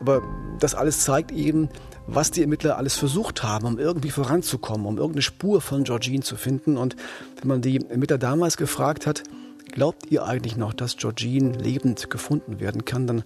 Aber 0.00 0.22
das 0.60 0.74
alles 0.74 1.00
zeigt 1.00 1.32
eben, 1.32 1.70
was 2.06 2.30
die 2.30 2.42
Ermittler 2.42 2.76
alles 2.76 2.96
versucht 2.96 3.42
haben, 3.42 3.66
um 3.66 3.78
irgendwie 3.78 4.10
voranzukommen, 4.10 4.86
um 4.86 4.96
irgendeine 4.96 5.22
Spur 5.22 5.60
von 5.60 5.84
Georgine 5.84 6.22
zu 6.22 6.36
finden. 6.36 6.76
Und 6.76 6.96
wenn 7.40 7.48
man 7.48 7.62
die 7.62 7.84
Ermittler 7.88 8.18
damals 8.18 8.56
gefragt 8.56 9.06
hat, 9.06 9.22
glaubt 9.72 10.06
ihr 10.10 10.24
eigentlich 10.24 10.56
noch, 10.56 10.72
dass 10.72 10.96
Georgine 10.96 11.56
lebend 11.58 12.10
gefunden 12.10 12.60
werden 12.60 12.84
kann, 12.84 13.06
dann 13.06 13.24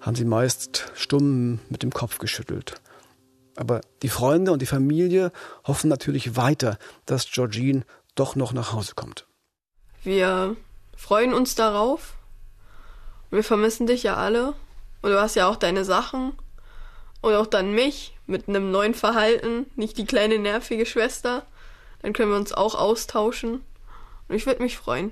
haben 0.00 0.16
sie 0.16 0.24
meist 0.24 0.90
stumm 0.94 1.60
mit 1.68 1.82
dem 1.82 1.92
Kopf 1.92 2.18
geschüttelt. 2.18 2.80
Aber 3.56 3.80
die 4.02 4.08
Freunde 4.08 4.52
und 4.52 4.60
die 4.60 4.66
Familie 4.66 5.32
hoffen 5.66 5.88
natürlich 5.88 6.36
weiter, 6.36 6.78
dass 7.06 7.30
Georgine 7.30 7.84
doch 8.14 8.36
noch 8.36 8.52
nach 8.52 8.72
Hause 8.72 8.92
kommt. 8.94 9.26
Wir 10.02 10.56
freuen 10.96 11.32
uns 11.32 11.54
darauf. 11.54 12.14
Wir 13.30 13.42
vermissen 13.42 13.86
dich 13.86 14.02
ja 14.02 14.16
alle. 14.16 14.54
Und 15.02 15.10
du 15.10 15.20
hast 15.20 15.36
ja 15.36 15.48
auch 15.48 15.56
deine 15.56 15.84
Sachen. 15.84 16.32
Und 17.26 17.34
auch 17.34 17.48
dann 17.48 17.72
mich 17.72 18.16
mit 18.28 18.46
einem 18.46 18.70
neuen 18.70 18.94
Verhalten, 18.94 19.66
nicht 19.74 19.98
die 19.98 20.04
kleine 20.04 20.38
nervige 20.38 20.86
Schwester. 20.86 21.44
Dann 22.00 22.12
können 22.12 22.30
wir 22.30 22.36
uns 22.36 22.52
auch 22.52 22.76
austauschen. 22.76 23.62
Und 24.28 24.36
ich 24.36 24.46
würde 24.46 24.62
mich 24.62 24.76
freuen. 24.76 25.10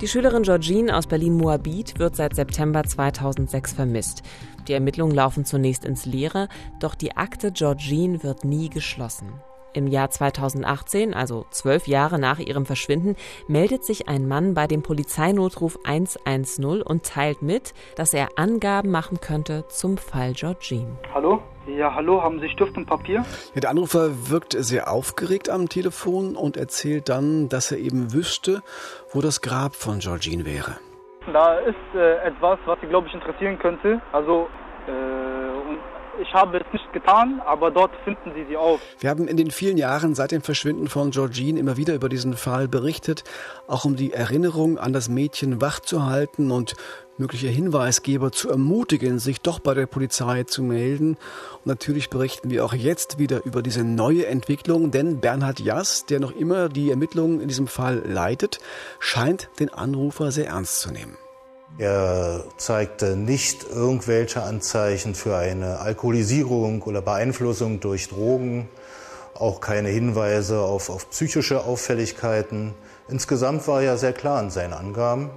Die 0.00 0.08
Schülerin 0.08 0.44
Georgine 0.44 0.96
aus 0.96 1.06
Berlin-Moabit 1.06 1.98
wird 1.98 2.16
seit 2.16 2.34
September 2.34 2.82
2006 2.84 3.74
vermisst. 3.74 4.22
Die 4.66 4.72
Ermittlungen 4.72 5.14
laufen 5.14 5.44
zunächst 5.44 5.84
ins 5.84 6.06
Leere, 6.06 6.48
doch 6.80 6.94
die 6.94 7.18
Akte 7.18 7.52
Georgine 7.52 8.22
wird 8.22 8.42
nie 8.42 8.70
geschlossen. 8.70 9.30
Im 9.74 9.86
Jahr 9.86 10.08
2018, 10.08 11.12
also 11.12 11.44
zwölf 11.50 11.86
Jahre 11.86 12.18
nach 12.18 12.38
ihrem 12.38 12.64
Verschwinden, 12.64 13.14
meldet 13.46 13.84
sich 13.84 14.08
ein 14.08 14.26
Mann 14.26 14.54
bei 14.54 14.66
dem 14.66 14.82
Polizeinotruf 14.82 15.78
110 15.84 16.82
und 16.82 17.04
teilt 17.04 17.42
mit, 17.42 17.74
dass 17.94 18.14
er 18.14 18.30
Angaben 18.36 18.90
machen 18.90 19.20
könnte 19.20 19.66
zum 19.68 19.98
Fall 19.98 20.32
Georgine. 20.32 20.96
Hallo? 21.12 21.42
Ja, 21.76 21.94
hallo, 21.94 22.22
haben 22.22 22.40
Sie 22.40 22.48
Stift 22.48 22.76
und 22.76 22.86
Papier? 22.86 23.24
Ja, 23.54 23.60
der 23.60 23.70
Anrufer 23.70 24.30
wirkt 24.30 24.54
sehr 24.58 24.90
aufgeregt 24.90 25.48
am 25.48 25.68
Telefon 25.68 26.34
und 26.34 26.56
erzählt 26.56 27.08
dann, 27.08 27.48
dass 27.48 27.70
er 27.70 27.78
eben 27.78 28.12
wüsste, 28.12 28.62
wo 29.12 29.20
das 29.20 29.40
Grab 29.40 29.76
von 29.76 30.00
Georgine 30.00 30.44
wäre. 30.44 30.78
Da 31.32 31.58
ist 31.58 31.76
äh, 31.94 32.16
etwas, 32.26 32.58
was 32.64 32.78
Sie, 32.80 32.86
glaube 32.86 33.06
ich, 33.08 33.14
interessieren 33.14 33.58
könnte. 33.58 34.00
Also, 34.12 34.48
äh, 34.88 36.20
ich 36.22 36.34
habe 36.34 36.58
es 36.58 36.72
nicht 36.72 36.92
getan, 36.92 37.40
aber 37.46 37.70
dort 37.70 37.92
finden 38.04 38.32
Sie 38.34 38.44
sie 38.48 38.56
auch. 38.56 38.80
Wir 38.98 39.10
haben 39.10 39.28
in 39.28 39.36
den 39.36 39.50
vielen 39.50 39.76
Jahren 39.76 40.14
seit 40.14 40.32
dem 40.32 40.42
Verschwinden 40.42 40.88
von 40.88 41.10
Georgine 41.12 41.58
immer 41.58 41.76
wieder 41.76 41.94
über 41.94 42.08
diesen 42.08 42.34
Fall 42.34 42.68
berichtet, 42.68 43.24
auch 43.68 43.84
um 43.84 43.96
die 43.96 44.12
Erinnerung 44.12 44.78
an 44.78 44.92
das 44.92 45.08
Mädchen 45.08 45.60
wachzuhalten 45.60 46.50
und 46.50 46.74
mögliche 47.20 47.48
Hinweisgeber 47.48 48.32
zu 48.32 48.50
ermutigen, 48.50 49.20
sich 49.20 49.40
doch 49.40 49.60
bei 49.60 49.74
der 49.74 49.86
Polizei 49.86 50.42
zu 50.44 50.62
melden. 50.62 51.10
Und 51.58 51.66
natürlich 51.66 52.10
berichten 52.10 52.50
wir 52.50 52.64
auch 52.64 52.72
jetzt 52.72 53.18
wieder 53.18 53.44
über 53.44 53.62
diese 53.62 53.84
neue 53.84 54.26
Entwicklung, 54.26 54.90
denn 54.90 55.20
Bernhard 55.20 55.60
Jass, 55.60 56.06
der 56.06 56.18
noch 56.18 56.32
immer 56.32 56.68
die 56.68 56.90
Ermittlungen 56.90 57.40
in 57.40 57.48
diesem 57.48 57.68
Fall 57.68 58.02
leitet, 58.04 58.58
scheint 58.98 59.50
den 59.60 59.72
Anrufer 59.72 60.32
sehr 60.32 60.48
ernst 60.48 60.80
zu 60.80 60.90
nehmen. 60.90 61.16
Er 61.78 62.44
zeigte 62.56 63.14
nicht 63.14 63.64
irgendwelche 63.72 64.42
Anzeichen 64.42 65.14
für 65.14 65.36
eine 65.36 65.78
Alkoholisierung 65.78 66.82
oder 66.82 67.00
Beeinflussung 67.00 67.80
durch 67.80 68.08
Drogen, 68.08 68.68
auch 69.34 69.60
keine 69.60 69.88
Hinweise 69.88 70.60
auf, 70.60 70.90
auf 70.90 71.08
psychische 71.10 71.64
Auffälligkeiten. 71.64 72.74
Insgesamt 73.08 73.68
war 73.68 73.82
er 73.82 73.98
sehr 73.98 74.12
klar 74.12 74.42
in 74.42 74.50
seinen 74.50 74.72
Angaben 74.72 75.30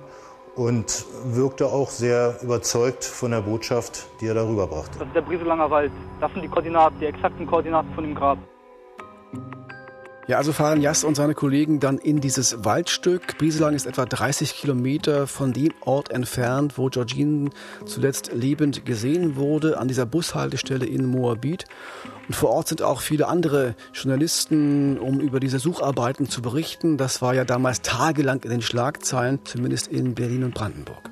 und 0.56 1.06
wirkte 1.26 1.66
auch 1.68 1.90
sehr 1.90 2.40
überzeugt 2.44 3.04
von 3.04 3.32
der 3.32 3.42
Botschaft, 3.42 4.08
die 4.22 4.28
er 4.28 4.36
darüber 4.36 4.68
brachte. 4.68 5.00
Das 5.00 5.08
ist 5.08 5.16
der 5.16 5.22
Brieselanger 5.22 5.70
Wald. 5.70 5.92
Das 6.20 6.32
sind 6.34 6.44
die 6.44 6.48
Koordinaten, 6.48 7.00
die 7.00 7.06
exakten 7.06 7.48
Koordinaten 7.48 7.92
von 7.94 8.04
dem 8.04 8.16
Grab. 8.16 8.38
Ja, 10.26 10.38
also 10.38 10.54
fahren 10.54 10.80
Jas 10.80 11.04
und 11.04 11.16
seine 11.16 11.34
Kollegen 11.34 11.82
dann 11.82 11.98
in 11.98 12.22
dieses 12.22 12.64
Waldstück. 12.64 13.38
Brieselang 13.38 13.76
ist 13.76 13.86
etwa 13.86 14.06
30 14.06 14.56
Kilometer 14.56 15.28
von 15.28 15.52
dem 15.52 15.74
Ort 15.82 16.12
entfernt, 16.12 16.78
wo 16.78 16.88
Georgine 16.88 17.50
zuletzt 17.86 18.32
lebend 18.34 18.86
gesehen 18.86 19.36
wurde, 19.36 19.78
an 19.80 19.90
dieser 19.90 20.06
Bushaltestelle 20.06 20.86
in 20.86 21.06
Moabit. 21.06 21.66
Und 22.30 22.36
vor 22.36 22.52
Ort 22.52 22.70
sind 22.70 22.82
auch 22.82 23.02
viele 23.02 23.28
andere 23.28 23.76
Journalisten, 23.94 24.98
um 24.98 25.20
über 25.20 25.42
diese 25.42 25.60
Sucharbeiten 25.60 26.30
zu 26.30 26.42
berichten. 26.42 26.96
Das 26.96 27.22
war 27.22 27.36
ja 27.36 27.44
damals 27.44 27.82
tagelang 27.82 28.44
in 28.44 28.50
den 28.50 28.62
Schlagzeilen, 28.62 29.42
zumindest 29.44 29.88
in 29.88 30.16
Berlin 30.16 30.46
und 30.46 30.54
Brandenburg. 30.54 31.10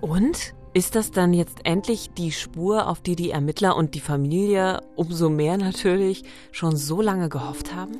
Und? 0.00 0.54
Ist 0.78 0.94
das 0.94 1.10
dann 1.10 1.32
jetzt 1.34 1.58
endlich 1.64 2.10
die 2.16 2.30
Spur, 2.30 2.86
auf 2.86 3.00
die 3.00 3.16
die 3.16 3.32
Ermittler 3.32 3.74
und 3.74 3.96
die 3.96 4.00
Familie 4.00 4.80
umso 4.94 5.28
mehr 5.28 5.56
natürlich 5.58 6.22
schon 6.52 6.76
so 6.76 7.02
lange 7.02 7.28
gehofft 7.28 7.74
haben? 7.74 7.96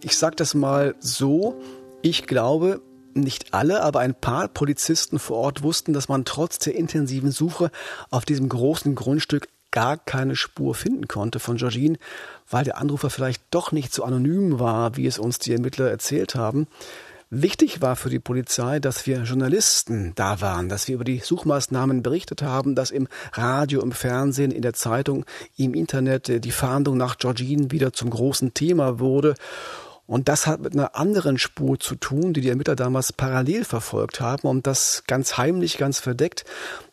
Ich 0.00 0.16
sage 0.16 0.34
das 0.34 0.54
mal 0.54 0.94
so, 0.98 1.60
ich 2.00 2.26
glaube, 2.26 2.80
nicht 3.12 3.52
alle, 3.52 3.82
aber 3.82 4.00
ein 4.00 4.14
paar 4.14 4.48
Polizisten 4.48 5.18
vor 5.18 5.36
Ort 5.36 5.62
wussten, 5.62 5.92
dass 5.92 6.08
man 6.08 6.24
trotz 6.24 6.58
der 6.58 6.74
intensiven 6.74 7.32
Suche 7.32 7.70
auf 8.08 8.24
diesem 8.24 8.48
großen 8.48 8.94
Grundstück 8.94 9.48
gar 9.70 9.98
keine 9.98 10.36
Spur 10.36 10.74
finden 10.74 11.06
konnte 11.06 11.38
von 11.38 11.58
Georgine, 11.58 11.98
weil 12.48 12.64
der 12.64 12.78
Anrufer 12.78 13.10
vielleicht 13.10 13.42
doch 13.50 13.72
nicht 13.72 13.92
so 13.92 14.04
anonym 14.04 14.58
war, 14.58 14.96
wie 14.96 15.06
es 15.06 15.18
uns 15.18 15.38
die 15.38 15.52
Ermittler 15.52 15.90
erzählt 15.90 16.34
haben. 16.34 16.66
Wichtig 17.32 17.80
war 17.80 17.94
für 17.94 18.10
die 18.10 18.18
Polizei, 18.18 18.80
dass 18.80 19.06
wir 19.06 19.22
Journalisten 19.22 20.12
da 20.16 20.40
waren, 20.40 20.68
dass 20.68 20.88
wir 20.88 20.96
über 20.96 21.04
die 21.04 21.20
Suchmaßnahmen 21.20 22.02
berichtet 22.02 22.42
haben, 22.42 22.74
dass 22.74 22.90
im 22.90 23.06
Radio, 23.32 23.82
im 23.82 23.92
Fernsehen, 23.92 24.50
in 24.50 24.62
der 24.62 24.72
Zeitung, 24.72 25.24
im 25.56 25.74
Internet 25.74 26.44
die 26.44 26.50
Fahndung 26.50 26.96
nach 26.96 27.18
Georgine 27.18 27.70
wieder 27.70 27.92
zum 27.92 28.10
großen 28.10 28.52
Thema 28.52 28.98
wurde. 28.98 29.36
Und 30.06 30.28
das 30.28 30.48
hat 30.48 30.60
mit 30.60 30.72
einer 30.72 30.96
anderen 30.96 31.38
Spur 31.38 31.78
zu 31.78 31.94
tun, 31.94 32.32
die 32.32 32.40
die 32.40 32.48
Ermittler 32.48 32.74
damals 32.74 33.12
parallel 33.12 33.64
verfolgt 33.64 34.20
haben 34.20 34.48
und 34.48 34.66
das 34.66 35.04
ganz 35.06 35.38
heimlich, 35.38 35.78
ganz 35.78 36.00
verdeckt. 36.00 36.44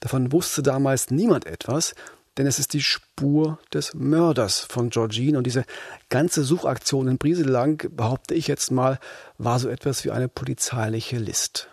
Davon 0.01 0.31
wusste 0.31 0.61
damals 0.61 1.09
niemand 1.09 1.47
etwas 1.47 1.95
denn 2.37 2.47
es 2.47 2.59
ist 2.59 2.73
die 2.73 2.81
Spur 2.81 3.59
des 3.73 3.93
Mörders 3.93 4.59
von 4.59 4.89
Georgine. 4.89 5.37
Und 5.37 5.45
diese 5.45 5.65
ganze 6.09 6.43
Suchaktion 6.43 7.07
in 7.07 7.17
Brieselang, 7.17 7.89
behaupte 7.95 8.35
ich 8.35 8.47
jetzt 8.47 8.71
mal, 8.71 8.99
war 9.37 9.59
so 9.59 9.69
etwas 9.69 10.05
wie 10.05 10.11
eine 10.11 10.27
polizeiliche 10.27 11.17
List. 11.17 11.69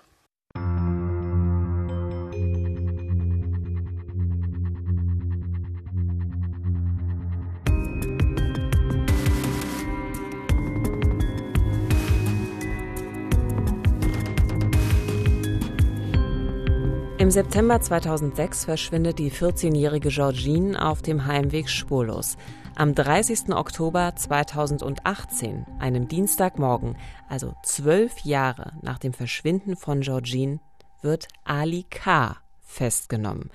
Im 17.24 17.30
September 17.30 17.80
2006 17.80 18.66
verschwindet 18.66 19.18
die 19.18 19.30
14-jährige 19.30 20.10
Georgine 20.10 20.86
auf 20.86 21.00
dem 21.00 21.24
Heimweg 21.24 21.70
spurlos. 21.70 22.36
Am 22.74 22.94
30. 22.94 23.48
Oktober 23.48 24.14
2018, 24.14 25.64
einem 25.78 26.06
Dienstagmorgen, 26.06 26.98
also 27.26 27.54
zwölf 27.62 28.12
Jahre 28.26 28.74
nach 28.82 28.98
dem 28.98 29.14
Verschwinden 29.14 29.74
von 29.74 30.02
Georgine, 30.02 30.60
wird 31.00 31.28
Ali 31.44 31.86
K. 31.88 32.36
festgenommen. 32.60 33.50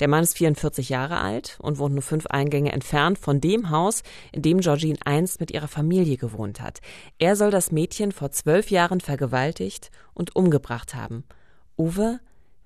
Der 0.00 0.08
Mann 0.08 0.22
ist 0.22 0.38
44 0.38 0.88
Jahre 0.88 1.20
alt 1.20 1.58
und 1.60 1.76
wohnt 1.76 1.92
nur 1.92 2.02
fünf 2.02 2.24
Eingänge 2.28 2.72
entfernt 2.72 3.18
von 3.18 3.38
dem 3.38 3.68
Haus, 3.68 4.02
in 4.32 4.40
dem 4.40 4.60
Georgine 4.60 4.98
einst 5.04 5.40
mit 5.40 5.50
ihrer 5.50 5.68
Familie 5.68 6.16
gewohnt 6.16 6.62
hat. 6.62 6.80
Er 7.18 7.36
soll 7.36 7.50
das 7.50 7.70
Mädchen 7.70 8.12
vor 8.12 8.30
zwölf 8.30 8.70
Jahren 8.70 9.02
vergewaltigt 9.02 9.90
und 10.14 10.34
umgebracht 10.34 10.94
haben. 10.94 11.24
Uwe, 11.76 12.18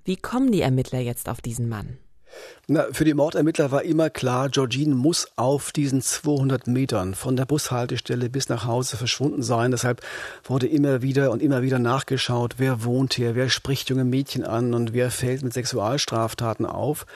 wie 0.05 0.17
kommen 0.17 0.51
die 0.51 0.61
Ermittler 0.61 0.99
jetzt 0.99 1.29
auf 1.29 1.41
diesen 1.41 1.69
Mann? 1.69 1.97
Na, 2.67 2.85
für 2.91 3.05
die 3.05 3.15
Mordermittler 3.15 3.71
war 3.71 3.81
immer 3.81 4.11
klar, 4.11 4.49
Georgine 4.49 4.93
muss 4.93 5.27
auf 5.35 5.71
diesen 5.71 6.01
200 6.01 6.67
Metern 6.67 7.15
von 7.15 7.35
der 7.35 7.45
Bushaltestelle 7.45 8.29
bis 8.29 8.47
nach 8.47 8.65
Hause 8.65 8.95
verschwunden 8.95 9.41
sein. 9.41 9.71
Deshalb 9.71 10.01
wurde 10.43 10.67
immer 10.67 11.01
wieder 11.01 11.31
und 11.31 11.41
immer 11.41 11.63
wieder 11.63 11.79
nachgeschaut, 11.79 12.55
wer 12.57 12.83
wohnt 12.83 13.15
hier, 13.15 13.33
wer 13.33 13.49
spricht 13.49 13.89
junge 13.89 14.05
Mädchen 14.05 14.43
an 14.43 14.75
und 14.75 14.93
wer 14.93 15.09
fällt 15.09 15.41
mit 15.41 15.53
Sexualstraftaten 15.53 16.67
auf. 16.67 17.07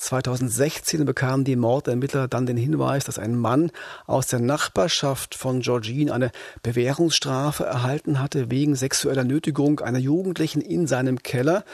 2016 0.00 1.04
bekamen 1.04 1.44
die 1.44 1.56
Mordermittler 1.56 2.26
dann 2.26 2.46
den 2.46 2.56
Hinweis, 2.56 3.04
dass 3.04 3.18
ein 3.18 3.36
Mann 3.36 3.70
aus 4.06 4.26
der 4.26 4.40
Nachbarschaft 4.40 5.34
von 5.34 5.60
Georgine 5.60 6.12
eine 6.12 6.32
Bewährungsstrafe 6.62 7.64
erhalten 7.64 8.18
hatte 8.18 8.50
wegen 8.50 8.74
sexueller 8.74 9.24
Nötigung 9.24 9.80
einer 9.80 9.98
Jugendlichen 9.98 10.62
in 10.62 10.86
seinem 10.86 11.22
Keller. 11.22 11.64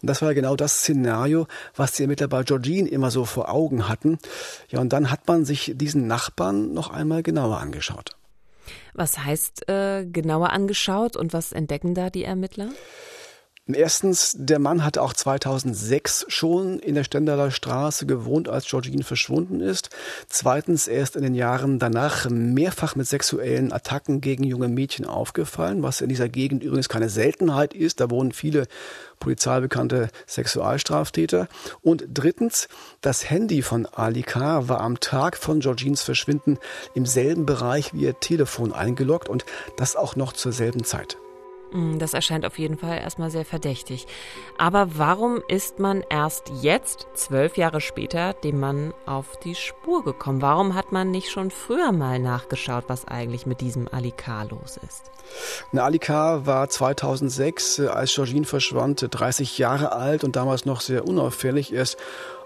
Und 0.00 0.08
das 0.08 0.22
war 0.22 0.34
genau 0.34 0.56
das 0.56 0.78
Szenario, 0.78 1.46
was 1.76 1.92
die 1.92 2.02
Ermittler 2.02 2.28
bei 2.28 2.42
Georgine 2.42 2.88
immer 2.88 3.10
so 3.10 3.24
vor 3.24 3.50
Augen 3.50 3.88
hatten. 3.88 4.18
Ja, 4.68 4.80
und 4.80 4.92
dann 4.92 5.10
hat 5.10 5.28
man 5.28 5.44
sich 5.44 5.72
diesen 5.76 6.06
Nachbarn 6.06 6.72
noch 6.72 6.90
einmal 6.90 7.22
genauer 7.22 7.58
angeschaut. 7.58 8.16
Was 8.94 9.18
heißt 9.18 9.68
äh, 9.68 10.06
genauer 10.06 10.50
angeschaut 10.50 11.16
und 11.16 11.32
was 11.32 11.52
entdecken 11.52 11.94
da 11.94 12.10
die 12.10 12.24
Ermittler? 12.24 12.68
Erstens, 13.66 14.36
der 14.38 14.58
Mann 14.58 14.84
hatte 14.84 15.00
auch 15.00 15.14
2006 15.14 16.26
schon 16.28 16.78
in 16.80 16.94
der 16.94 17.04
Stendaler 17.04 17.50
Straße 17.50 18.04
gewohnt, 18.04 18.46
als 18.46 18.66
Georgine 18.66 19.04
verschwunden 19.04 19.60
ist. 19.60 19.88
Zweitens, 20.28 20.86
er 20.86 21.02
ist 21.02 21.16
in 21.16 21.22
den 21.22 21.34
Jahren 21.34 21.78
danach 21.78 22.28
mehrfach 22.28 22.94
mit 22.94 23.06
sexuellen 23.06 23.72
Attacken 23.72 24.20
gegen 24.20 24.44
junge 24.44 24.68
Mädchen 24.68 25.06
aufgefallen, 25.06 25.82
was 25.82 26.02
in 26.02 26.10
dieser 26.10 26.28
Gegend 26.28 26.62
übrigens 26.62 26.90
keine 26.90 27.08
Seltenheit 27.08 27.72
ist. 27.72 28.00
Da 28.00 28.10
wohnen 28.10 28.32
viele 28.32 28.66
polizeibekannte 29.18 30.10
Sexualstraftäter. 30.26 31.48
Und 31.80 32.04
drittens, 32.12 32.68
das 33.00 33.30
Handy 33.30 33.62
von 33.62 33.86
Ali 33.86 34.24
K. 34.24 34.68
war 34.68 34.82
am 34.82 35.00
Tag 35.00 35.38
von 35.38 35.60
Georgines 35.60 36.02
Verschwinden 36.02 36.58
im 36.94 37.06
selben 37.06 37.46
Bereich 37.46 37.94
wie 37.94 38.02
ihr 38.02 38.20
Telefon 38.20 38.74
eingeloggt 38.74 39.30
und 39.30 39.46
das 39.78 39.96
auch 39.96 40.16
noch 40.16 40.34
zur 40.34 40.52
selben 40.52 40.84
Zeit. 40.84 41.16
Mm, 41.74 41.98
das 41.98 42.14
erscheint 42.14 42.46
auf 42.46 42.58
jeden 42.58 42.78
Fall 42.78 42.98
erstmal 42.98 43.30
sehr 43.30 43.44
verdächtig. 43.44 44.06
Aber 44.56 44.96
warum 44.96 45.42
ist 45.48 45.80
man 45.80 46.04
erst 46.08 46.50
jetzt, 46.62 47.08
zwölf 47.14 47.56
Jahre 47.56 47.80
später, 47.80 48.32
dem 48.32 48.60
Mann 48.60 48.94
auf 49.06 49.36
die 49.40 49.56
Spur 49.56 50.04
gekommen? 50.04 50.40
Warum 50.40 50.76
hat 50.76 50.92
man 50.92 51.10
nicht 51.10 51.30
schon 51.30 51.50
früher 51.50 51.90
mal 51.90 52.20
nachgeschaut, 52.20 52.84
was 52.86 53.06
eigentlich 53.08 53.44
mit 53.44 53.60
diesem 53.60 53.88
Ali 53.88 54.12
K. 54.12 54.44
los 54.44 54.78
ist? 54.88 55.10
Na, 55.72 55.84
Ali 55.84 55.98
K. 55.98 56.46
war 56.46 56.68
2006, 56.68 57.80
äh, 57.80 57.86
als 57.88 58.14
Georgine 58.14 58.44
verschwand, 58.44 59.08
30 59.10 59.58
Jahre 59.58 59.92
alt 59.92 60.22
und 60.22 60.36
damals 60.36 60.66
noch 60.66 60.80
sehr 60.80 61.08
unauffällig. 61.08 61.72
Er 61.72 61.82
ist 61.82 61.96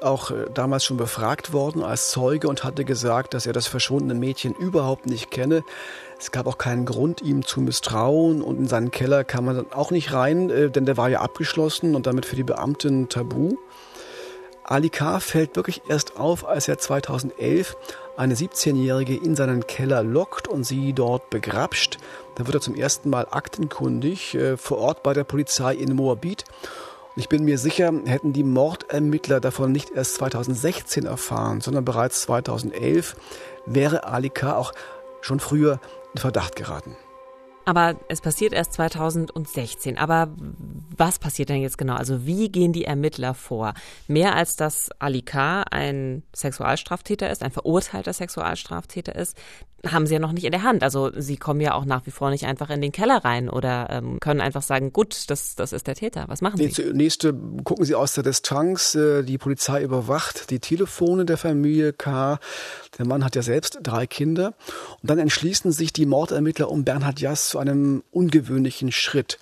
auch 0.00 0.30
äh, 0.30 0.46
damals 0.54 0.84
schon 0.84 0.96
befragt 0.96 1.52
worden 1.52 1.82
als 1.82 2.10
Zeuge 2.10 2.48
und 2.48 2.64
hatte 2.64 2.86
gesagt, 2.86 3.34
dass 3.34 3.44
er 3.44 3.52
das 3.52 3.66
verschwundene 3.66 4.18
Mädchen 4.18 4.54
überhaupt 4.54 5.06
nicht 5.06 5.30
kenne. 5.30 5.64
Es 6.18 6.32
gab 6.32 6.46
auch 6.46 6.58
keinen 6.58 6.84
Grund, 6.84 7.22
ihm 7.22 7.44
zu 7.44 7.60
misstrauen 7.60 8.42
und 8.42 8.58
in 8.58 8.66
seinen 8.66 8.90
Keller 8.90 9.22
kam 9.22 9.44
man 9.44 9.56
dann 9.56 9.72
auch 9.72 9.92
nicht 9.92 10.12
rein, 10.12 10.50
äh, 10.50 10.70
denn 10.70 10.84
der 10.84 10.96
war 10.96 11.08
ja 11.08 11.20
abgeschlossen 11.20 11.94
und 11.94 12.06
damit 12.06 12.26
für 12.26 12.36
die 12.36 12.44
Beamten 12.44 13.08
tabu. 13.08 13.56
Ali 14.64 14.90
K. 14.90 15.18
fällt 15.20 15.56
wirklich 15.56 15.82
erst 15.88 16.18
auf, 16.18 16.46
als 16.46 16.68
er 16.68 16.76
2011 16.76 17.76
eine 18.18 18.34
17-Jährige 18.34 19.16
in 19.16 19.34
seinen 19.34 19.66
Keller 19.66 20.02
lockt 20.02 20.46
und 20.46 20.64
sie 20.64 20.92
dort 20.92 21.30
begrapscht. 21.30 21.98
Da 22.34 22.46
wird 22.46 22.56
er 22.56 22.60
zum 22.60 22.74
ersten 22.74 23.08
Mal 23.08 23.28
aktenkundig 23.30 24.34
äh, 24.34 24.56
vor 24.56 24.78
Ort 24.78 25.02
bei 25.02 25.14
der 25.14 25.24
Polizei 25.24 25.74
in 25.74 25.94
Moabit. 25.94 26.44
Und 27.14 27.20
ich 27.20 27.28
bin 27.30 27.44
mir 27.44 27.58
sicher, 27.58 27.92
hätten 28.04 28.32
die 28.32 28.44
Mordermittler 28.44 29.40
davon 29.40 29.72
nicht 29.72 29.90
erst 29.90 30.16
2016 30.16 31.06
erfahren, 31.06 31.60
sondern 31.60 31.84
bereits 31.84 32.22
2011, 32.22 33.16
wäre 33.64 34.04
Ali 34.04 34.30
K. 34.30 34.54
auch 34.54 34.72
schon 35.20 35.40
früher 35.40 35.80
Verdacht 36.14 36.56
geraten. 36.56 36.96
Aber 37.68 37.96
es 38.08 38.22
passiert 38.22 38.54
erst 38.54 38.72
2016. 38.72 39.98
Aber 39.98 40.34
was 40.96 41.18
passiert 41.18 41.50
denn 41.50 41.60
jetzt 41.60 41.76
genau? 41.76 41.96
Also 41.96 42.24
wie 42.24 42.48
gehen 42.48 42.72
die 42.72 42.86
Ermittler 42.86 43.34
vor? 43.34 43.74
Mehr 44.06 44.34
als 44.34 44.56
dass 44.56 44.88
Ali 44.98 45.20
K. 45.20 45.64
ein 45.70 46.22
Sexualstraftäter 46.34 47.28
ist, 47.28 47.42
ein 47.42 47.50
verurteilter 47.50 48.14
Sexualstraftäter 48.14 49.14
ist, 49.14 49.36
haben 49.86 50.06
sie 50.06 50.14
ja 50.14 50.18
noch 50.18 50.32
nicht 50.32 50.44
in 50.44 50.50
der 50.50 50.64
Hand. 50.64 50.82
Also 50.82 51.10
sie 51.16 51.36
kommen 51.36 51.60
ja 51.60 51.74
auch 51.74 51.84
nach 51.84 52.04
wie 52.06 52.10
vor 52.10 52.30
nicht 52.30 52.46
einfach 52.46 52.70
in 52.70 52.80
den 52.80 52.90
Keller 52.90 53.24
rein 53.24 53.48
oder 53.48 53.88
ähm, 53.90 54.18
können 54.20 54.40
einfach 54.40 54.62
sagen, 54.62 54.92
gut, 54.92 55.30
das, 55.30 55.54
das 55.54 55.72
ist 55.72 55.86
der 55.86 55.94
Täter. 55.94 56.24
Was 56.26 56.40
machen 56.40 56.56
sie? 56.56 56.70
Zunächst 56.70 57.28
gucken 57.64 57.84
sie 57.84 57.94
aus 57.94 58.12
der 58.12 58.24
Distanz. 58.24 58.94
Äh, 58.94 59.22
die 59.22 59.38
Polizei 59.38 59.82
überwacht 59.82 60.50
die 60.50 60.58
Telefone 60.58 61.24
der 61.24 61.36
Familie 61.36 61.92
K. 61.92 62.40
Der 62.98 63.06
Mann 63.06 63.24
hat 63.24 63.36
ja 63.36 63.42
selbst 63.42 63.78
drei 63.82 64.06
Kinder. 64.06 64.54
Und 65.00 65.10
dann 65.10 65.18
entschließen 65.18 65.70
sich 65.70 65.92
die 65.92 66.06
Mordermittler 66.06 66.70
um 66.70 66.84
Bernhard 66.84 67.20
Jass 67.20 67.54
einem 67.58 68.02
ungewöhnlichen 68.10 68.92
Schritt. 68.92 69.38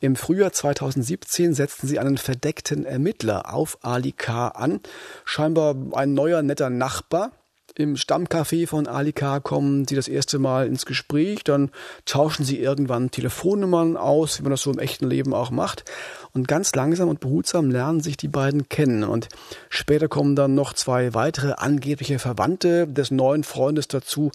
Im 0.00 0.16
Frühjahr 0.16 0.52
2017 0.52 1.54
setzten 1.54 1.86
sie 1.86 1.98
einen 1.98 2.18
verdeckten 2.18 2.86
Ermittler 2.86 3.52
auf 3.54 3.78
Ali 3.82 4.12
K. 4.12 4.48
an. 4.48 4.80
Scheinbar 5.24 5.76
ein 5.92 6.14
neuer, 6.14 6.42
netter 6.42 6.70
Nachbar, 6.70 7.32
im 7.76 7.96
Stammcafé 7.96 8.66
von 8.66 8.86
Alika 8.86 9.40
kommen 9.40 9.86
sie 9.86 9.94
das 9.94 10.08
erste 10.08 10.38
Mal 10.38 10.66
ins 10.66 10.86
Gespräch, 10.86 11.44
dann 11.44 11.70
tauschen 12.04 12.44
sie 12.44 12.58
irgendwann 12.58 13.10
Telefonnummern 13.10 13.96
aus, 13.96 14.38
wie 14.38 14.42
man 14.42 14.50
das 14.50 14.62
so 14.62 14.72
im 14.72 14.78
echten 14.78 15.08
Leben 15.08 15.32
auch 15.32 15.50
macht. 15.50 15.84
Und 16.32 16.48
ganz 16.48 16.74
langsam 16.74 17.08
und 17.08 17.20
behutsam 17.20 17.70
lernen 17.70 18.00
sich 18.00 18.16
die 18.16 18.28
beiden 18.28 18.68
kennen. 18.68 19.04
Und 19.04 19.28
später 19.68 20.08
kommen 20.08 20.36
dann 20.36 20.54
noch 20.54 20.72
zwei 20.72 21.14
weitere 21.14 21.52
angebliche 21.52 22.18
Verwandte 22.18 22.86
des 22.86 23.10
neuen 23.10 23.44
Freundes 23.44 23.88
dazu. 23.88 24.30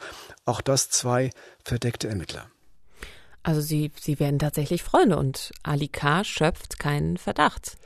Auch 0.45 0.61
das 0.61 0.89
zwei 0.89 1.29
verdeckte 1.63 2.07
Ermittler. 2.07 2.45
Also 3.45 3.61
sie, 3.61 3.91
sie 4.01 4.19
werden 4.19 4.39
tatsächlich 4.39 4.81
Freunde 4.81 5.17
und 5.17 5.51
Ali 5.61 5.87
K. 5.87 6.23
schöpft 6.23 6.79
keinen 6.79 7.15
Verdacht. 7.17 7.77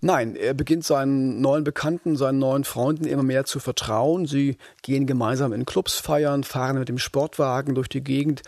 Nein, 0.00 0.36
er 0.36 0.54
beginnt 0.54 0.84
seinen 0.84 1.40
neuen 1.40 1.64
Bekannten, 1.64 2.16
seinen 2.16 2.38
neuen 2.38 2.62
Freunden 2.62 3.04
immer 3.04 3.24
mehr 3.24 3.44
zu 3.44 3.58
vertrauen. 3.58 4.26
Sie 4.26 4.58
gehen 4.82 5.08
gemeinsam 5.08 5.52
in 5.52 5.66
Clubs 5.66 5.96
feiern, 5.96 6.44
fahren 6.44 6.78
mit 6.78 6.88
dem 6.88 6.98
Sportwagen 6.98 7.74
durch 7.74 7.88
die 7.88 8.04
Gegend. 8.04 8.42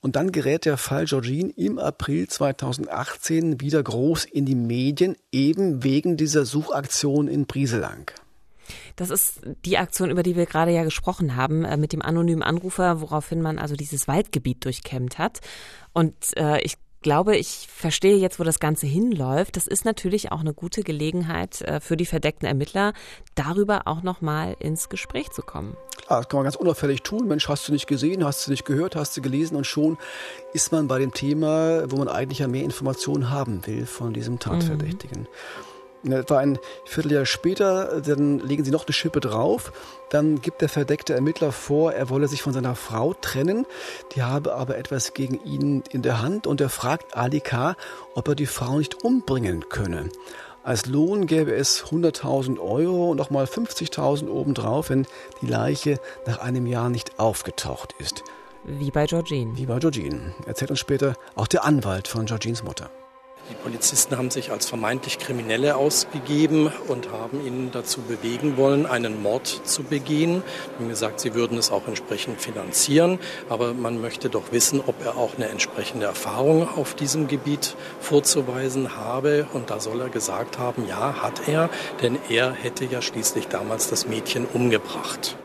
Und 0.00 0.16
dann 0.16 0.32
gerät 0.32 0.64
der 0.64 0.78
Fall 0.78 1.04
Georgine 1.04 1.52
im 1.54 1.78
April 1.78 2.26
2018 2.28 3.60
wieder 3.60 3.82
groß 3.82 4.24
in 4.24 4.46
die 4.46 4.54
Medien, 4.54 5.16
eben 5.32 5.84
wegen 5.84 6.16
dieser 6.16 6.46
Suchaktion 6.46 7.28
in 7.28 7.44
Brieselang. 7.44 8.10
Das 8.96 9.10
ist 9.10 9.40
die 9.64 9.78
Aktion, 9.78 10.10
über 10.10 10.22
die 10.22 10.36
wir 10.36 10.46
gerade 10.46 10.72
ja 10.72 10.84
gesprochen 10.84 11.36
haben, 11.36 11.64
äh, 11.64 11.76
mit 11.76 11.92
dem 11.92 12.02
anonymen 12.02 12.42
Anrufer, 12.42 13.00
woraufhin 13.00 13.42
man 13.42 13.58
also 13.58 13.76
dieses 13.76 14.08
Waldgebiet 14.08 14.64
durchkämmt 14.64 15.18
hat. 15.18 15.40
Und 15.92 16.36
äh, 16.36 16.60
ich 16.60 16.76
glaube, 17.06 17.36
ich 17.36 17.68
verstehe 17.70 18.16
jetzt, 18.16 18.40
wo 18.40 18.42
das 18.42 18.58
Ganze 18.58 18.86
hinläuft. 18.86 19.56
Das 19.56 19.68
ist 19.68 19.84
natürlich 19.84 20.32
auch 20.32 20.40
eine 20.40 20.52
gute 20.52 20.82
Gelegenheit 20.82 21.62
äh, 21.62 21.78
für 21.78 21.96
die 21.96 22.04
verdeckten 22.04 22.48
Ermittler, 22.48 22.94
darüber 23.36 23.82
auch 23.84 24.02
nochmal 24.02 24.56
ins 24.58 24.88
Gespräch 24.88 25.30
zu 25.30 25.42
kommen. 25.42 25.76
Klar, 26.06 26.22
das 26.22 26.28
kann 26.28 26.38
man 26.38 26.44
ganz 26.44 26.56
unauffällig 26.56 27.02
tun. 27.02 27.28
Mensch, 27.28 27.48
hast 27.48 27.68
du 27.68 27.72
nicht 27.72 27.86
gesehen, 27.86 28.24
hast 28.24 28.46
du 28.46 28.50
nicht 28.50 28.64
gehört, 28.64 28.96
hast 28.96 29.16
du 29.16 29.22
gelesen 29.22 29.56
und 29.56 29.66
schon 29.68 29.98
ist 30.52 30.72
man 30.72 30.88
bei 30.88 30.98
dem 30.98 31.12
Thema, 31.12 31.88
wo 31.90 31.96
man 31.96 32.08
eigentlich 32.08 32.40
ja 32.40 32.48
mehr 32.48 32.64
Informationen 32.64 33.30
haben 33.30 33.64
will 33.66 33.86
von 33.86 34.12
diesem 34.12 34.40
Tatverdächtigen. 34.40 35.22
Mhm. 35.22 35.75
Etwa 36.12 36.38
ein 36.38 36.58
Vierteljahr 36.84 37.26
später, 37.26 38.00
dann 38.00 38.38
legen 38.38 38.64
sie 38.64 38.70
noch 38.70 38.86
eine 38.86 38.92
Schippe 38.92 39.20
drauf. 39.20 39.72
Dann 40.10 40.40
gibt 40.40 40.60
der 40.60 40.68
verdeckte 40.68 41.14
Ermittler 41.14 41.52
vor, 41.52 41.92
er 41.92 42.08
wolle 42.08 42.28
sich 42.28 42.42
von 42.42 42.52
seiner 42.52 42.76
Frau 42.76 43.14
trennen. 43.14 43.66
Die 44.14 44.22
habe 44.22 44.54
aber 44.54 44.78
etwas 44.78 45.14
gegen 45.14 45.42
ihn 45.44 45.82
in 45.90 46.02
der 46.02 46.22
Hand 46.22 46.46
und 46.46 46.60
er 46.60 46.68
fragt 46.68 47.16
Ali 47.16 47.40
K., 47.40 47.76
ob 48.14 48.28
er 48.28 48.34
die 48.34 48.46
Frau 48.46 48.78
nicht 48.78 49.04
umbringen 49.04 49.68
könne. 49.68 50.10
Als 50.62 50.86
Lohn 50.86 51.26
gäbe 51.26 51.54
es 51.54 51.84
100.000 51.84 52.58
Euro 52.58 53.10
und 53.10 53.18
nochmal 53.18 53.44
50.000 53.44 54.28
obendrauf, 54.28 54.90
wenn 54.90 55.06
die 55.40 55.46
Leiche 55.46 56.00
nach 56.26 56.38
einem 56.38 56.66
Jahr 56.66 56.90
nicht 56.90 57.20
aufgetaucht 57.20 57.94
ist. 57.98 58.24
Wie 58.64 58.90
bei 58.90 59.06
Georgine. 59.06 59.56
Wie 59.56 59.66
bei 59.66 59.78
Georgine. 59.78 60.34
Erzählt 60.44 60.72
uns 60.72 60.80
später 60.80 61.14
auch 61.36 61.46
der 61.46 61.64
Anwalt 61.64 62.08
von 62.08 62.26
Georgines 62.26 62.64
Mutter. 62.64 62.90
Die 63.48 63.54
Polizisten 63.54 64.18
haben 64.18 64.30
sich 64.30 64.50
als 64.50 64.66
vermeintlich 64.66 65.18
Kriminelle 65.18 65.76
ausgegeben 65.76 66.72
und 66.88 67.12
haben 67.12 67.46
ihn 67.46 67.70
dazu 67.70 68.00
bewegen 68.00 68.56
wollen, 68.56 68.86
einen 68.86 69.22
Mord 69.22 69.46
zu 69.46 69.84
begehen. 69.84 70.42
Sie 70.42 70.82
haben 70.82 70.88
gesagt, 70.88 71.20
sie 71.20 71.34
würden 71.34 71.56
es 71.56 71.70
auch 71.70 71.86
entsprechend 71.86 72.40
finanzieren, 72.40 73.20
aber 73.48 73.72
man 73.72 74.00
möchte 74.00 74.30
doch 74.30 74.50
wissen, 74.50 74.82
ob 74.84 75.04
er 75.04 75.16
auch 75.16 75.36
eine 75.36 75.48
entsprechende 75.48 76.06
Erfahrung 76.06 76.68
auf 76.76 76.94
diesem 76.94 77.28
Gebiet 77.28 77.76
vorzuweisen 78.00 78.96
habe. 78.96 79.46
Und 79.52 79.70
da 79.70 79.78
soll 79.78 80.00
er 80.00 80.08
gesagt 80.08 80.58
haben, 80.58 80.88
ja, 80.88 81.22
hat 81.22 81.48
er, 81.48 81.70
denn 82.02 82.18
er 82.28 82.52
hätte 82.52 82.84
ja 82.84 83.00
schließlich 83.00 83.46
damals 83.46 83.88
das 83.88 84.08
Mädchen 84.08 84.44
umgebracht. 84.46 85.36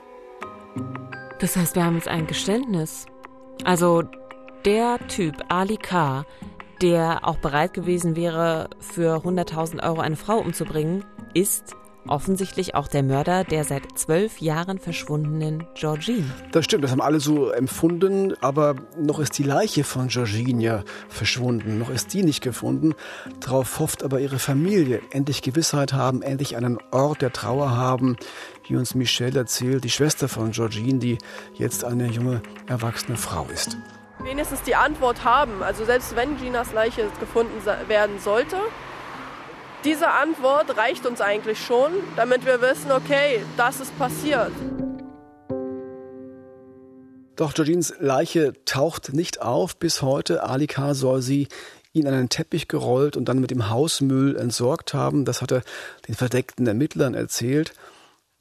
Das 1.39 1.55
heißt, 1.55 1.75
wir 1.75 1.83
haben 1.83 1.95
jetzt 1.95 2.07
ein 2.07 2.25
Geständnis. 2.25 3.05
Also 3.63 4.03
der 4.65 4.99
Typ, 5.07 5.35
Ali 5.49 5.77
K., 5.77 6.25
der 6.81 7.27
auch 7.27 7.37
bereit 7.37 7.73
gewesen 7.73 8.15
wäre, 8.15 8.69
für 8.79 9.17
100.000 9.17 9.83
Euro 9.83 10.01
eine 10.01 10.15
Frau 10.15 10.37
umzubringen, 10.37 11.05
ist 11.33 11.75
offensichtlich 12.07 12.73
auch 12.75 12.87
der 12.87 13.03
Mörder 13.03 13.43
der 13.43 13.63
seit 13.63 13.97
zwölf 13.97 14.41
Jahren 14.41 14.79
verschwundenen 14.79 15.67
Georgine. 15.75 16.25
Das 16.51 16.65
stimmt, 16.65 16.83
das 16.83 16.91
haben 16.91 17.01
alle 17.01 17.19
so 17.19 17.51
empfunden, 17.51 18.33
aber 18.41 18.75
noch 18.97 19.19
ist 19.19 19.37
die 19.37 19.43
Leiche 19.43 19.83
von 19.83 20.07
Georgine 20.07 20.63
ja 20.63 20.83
verschwunden, 21.09 21.77
noch 21.77 21.89
ist 21.89 22.13
die 22.13 22.23
nicht 22.23 22.41
gefunden. 22.41 22.95
Darauf 23.39 23.79
hofft 23.79 24.03
aber 24.03 24.19
ihre 24.19 24.39
Familie, 24.39 25.01
endlich 25.11 25.41
Gewissheit 25.41 25.93
haben, 25.93 26.21
endlich 26.21 26.57
einen 26.57 26.79
Ort 26.91 27.21
der 27.21 27.33
Trauer 27.33 27.71
haben, 27.71 28.17
wie 28.67 28.75
uns 28.75 28.95
Michelle 28.95 29.37
erzählt, 29.37 29.83
die 29.83 29.89
Schwester 29.89 30.27
von 30.27 30.51
Georgine, 30.51 30.99
die 30.99 31.17
jetzt 31.53 31.83
eine 31.83 32.07
junge, 32.07 32.41
erwachsene 32.67 33.17
Frau 33.17 33.45
ist 33.53 33.77
wenigstens 34.23 34.61
die 34.63 34.75
Antwort 34.75 35.23
haben. 35.23 35.63
Also 35.63 35.85
selbst 35.85 36.15
wenn 36.15 36.37
Ginas 36.37 36.73
Leiche 36.73 37.07
gefunden 37.19 37.65
werden 37.87 38.19
sollte, 38.19 38.57
diese 39.83 40.09
Antwort 40.09 40.77
reicht 40.77 41.05
uns 41.05 41.21
eigentlich 41.21 41.59
schon, 41.59 41.91
damit 42.15 42.45
wir 42.45 42.61
wissen, 42.61 42.91
okay, 42.91 43.41
das 43.57 43.79
ist 43.79 43.97
passiert. 43.97 44.51
Doch 47.35 47.55
Georgines 47.55 47.95
Leiche 47.99 48.53
taucht 48.65 49.13
nicht 49.13 49.41
auf 49.41 49.75
bis 49.75 50.03
heute. 50.03 50.43
Alika 50.43 50.93
soll 50.93 51.23
sie 51.23 51.47
in 51.93 52.07
einen 52.07 52.29
Teppich 52.29 52.67
gerollt 52.67 53.17
und 53.17 53.25
dann 53.25 53.39
mit 53.39 53.49
dem 53.49 53.69
Hausmüll 53.69 54.37
entsorgt 54.37 54.93
haben. 54.93 55.25
Das 55.25 55.41
hat 55.41 55.51
er 55.51 55.63
den 56.07 56.15
verdeckten 56.15 56.67
Ermittlern 56.67 57.15
erzählt. 57.15 57.73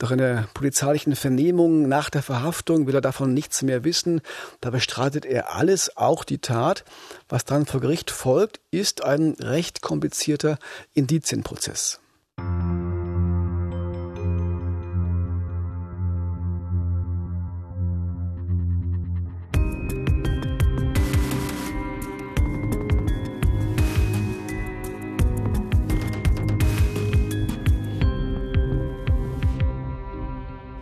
Doch 0.01 0.11
in 0.11 0.19
der 0.19 0.49
polizeilichen 0.55 1.15
Vernehmung 1.15 1.87
nach 1.87 2.09
der 2.09 2.23
Verhaftung 2.23 2.87
will 2.87 2.95
er 2.95 3.03
davon 3.03 3.35
nichts 3.35 3.61
mehr 3.61 3.85
wissen. 3.85 4.23
Da 4.63 4.71
bestreitet 4.71 5.27
er 5.27 5.55
alles, 5.55 5.95
auch 5.99 6.25
die 6.25 6.39
Tat. 6.39 6.87
Was 7.29 7.45
dann 7.45 7.67
vor 7.67 7.83
Gericht 7.83 8.11
folgt, 8.11 8.61
ist 8.71 9.05
ein 9.05 9.37
recht 9.39 9.83
komplizierter 9.83 10.59
Indizienprozess. 10.95 12.01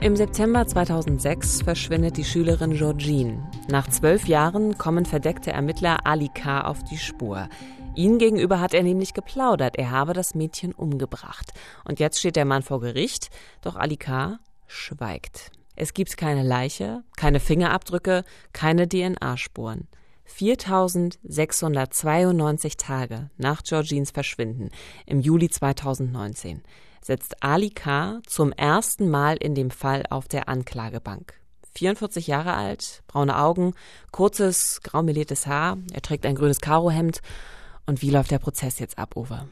Im 0.00 0.14
September 0.14 0.64
2006 0.64 1.62
verschwindet 1.62 2.16
die 2.16 2.24
Schülerin 2.24 2.74
Georgine. 2.74 3.50
Nach 3.68 3.88
zwölf 3.88 4.28
Jahren 4.28 4.78
kommen 4.78 5.04
verdeckte 5.04 5.50
Ermittler 5.50 6.06
Ali 6.06 6.28
K. 6.32 6.60
auf 6.60 6.84
die 6.84 6.98
Spur. 6.98 7.48
Ihnen 7.96 8.18
gegenüber 8.18 8.60
hat 8.60 8.74
er 8.74 8.84
nämlich 8.84 9.12
geplaudert, 9.12 9.76
er 9.76 9.90
habe 9.90 10.12
das 10.12 10.36
Mädchen 10.36 10.72
umgebracht. 10.72 11.52
Und 11.84 11.98
jetzt 11.98 12.20
steht 12.20 12.36
der 12.36 12.44
Mann 12.44 12.62
vor 12.62 12.80
Gericht, 12.80 13.30
doch 13.60 13.74
Ali 13.74 13.96
K. 13.96 14.38
schweigt. 14.68 15.50
Es 15.74 15.94
gibt 15.94 16.16
keine 16.16 16.44
Leiche, 16.44 17.02
keine 17.16 17.40
Fingerabdrücke, 17.40 18.22
keine 18.52 18.88
DNA-Spuren. 18.88 19.88
4692 20.26 22.76
Tage 22.76 23.30
nach 23.36 23.64
Georgines 23.64 24.12
Verschwinden 24.12 24.68
im 25.06 25.18
Juli 25.18 25.50
2019 25.50 26.62
setzt 27.08 27.42
Ali 27.42 27.70
K. 27.70 28.20
zum 28.26 28.52
ersten 28.52 29.08
Mal 29.08 29.38
in 29.38 29.54
dem 29.54 29.70
Fall 29.70 30.04
auf 30.10 30.28
der 30.28 30.46
Anklagebank. 30.46 31.32
44 31.74 32.26
Jahre 32.26 32.52
alt, 32.52 33.02
braune 33.08 33.38
Augen, 33.38 33.72
kurzes, 34.10 34.80
graumeliertes 34.82 35.46
Haar, 35.46 35.78
er 35.92 36.02
trägt 36.02 36.26
ein 36.26 36.34
grünes 36.34 36.60
Karohemd. 36.60 37.22
Und 37.86 38.02
wie 38.02 38.10
läuft 38.10 38.30
der 38.30 38.38
Prozess 38.38 38.78
jetzt 38.78 38.98
ab, 38.98 39.16
Uwe? 39.16 39.48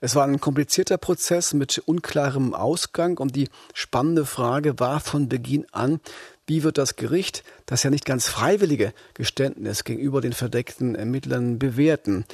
Es 0.00 0.14
war 0.14 0.24
ein 0.24 0.38
komplizierter 0.38 0.98
Prozess 0.98 1.54
mit 1.54 1.78
unklarem 1.86 2.52
Ausgang 2.52 3.16
und 3.16 3.34
die 3.34 3.48
spannende 3.72 4.26
Frage 4.26 4.78
war 4.78 5.00
von 5.00 5.30
Beginn 5.30 5.66
an, 5.72 6.00
wie 6.46 6.62
wird 6.62 6.76
das 6.76 6.96
Gericht 6.96 7.42
das 7.64 7.84
ja 7.84 7.90
nicht 7.90 8.04
ganz 8.04 8.28
freiwillige 8.28 8.92
Geständnis 9.14 9.84
gegenüber 9.84 10.20
den 10.20 10.34
verdeckten 10.34 10.94
Ermittlern 10.94 11.58
bewerten? 11.58 12.26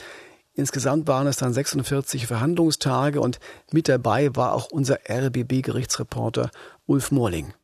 Insgesamt 0.55 1.09
waren 1.09 1.27
es 1.27 1.37
dann 1.37 1.53
46 1.53 2.27
Verhandlungstage 2.27 3.21
und 3.21 3.41
mit 3.73 3.89
dabei 3.89 4.35
war 4.37 4.53
auch 4.53 4.71
unser 4.71 4.99
RBB-Gerichtsreporter 5.11 6.51
Ulf 6.87 7.11
Morling. 7.11 7.55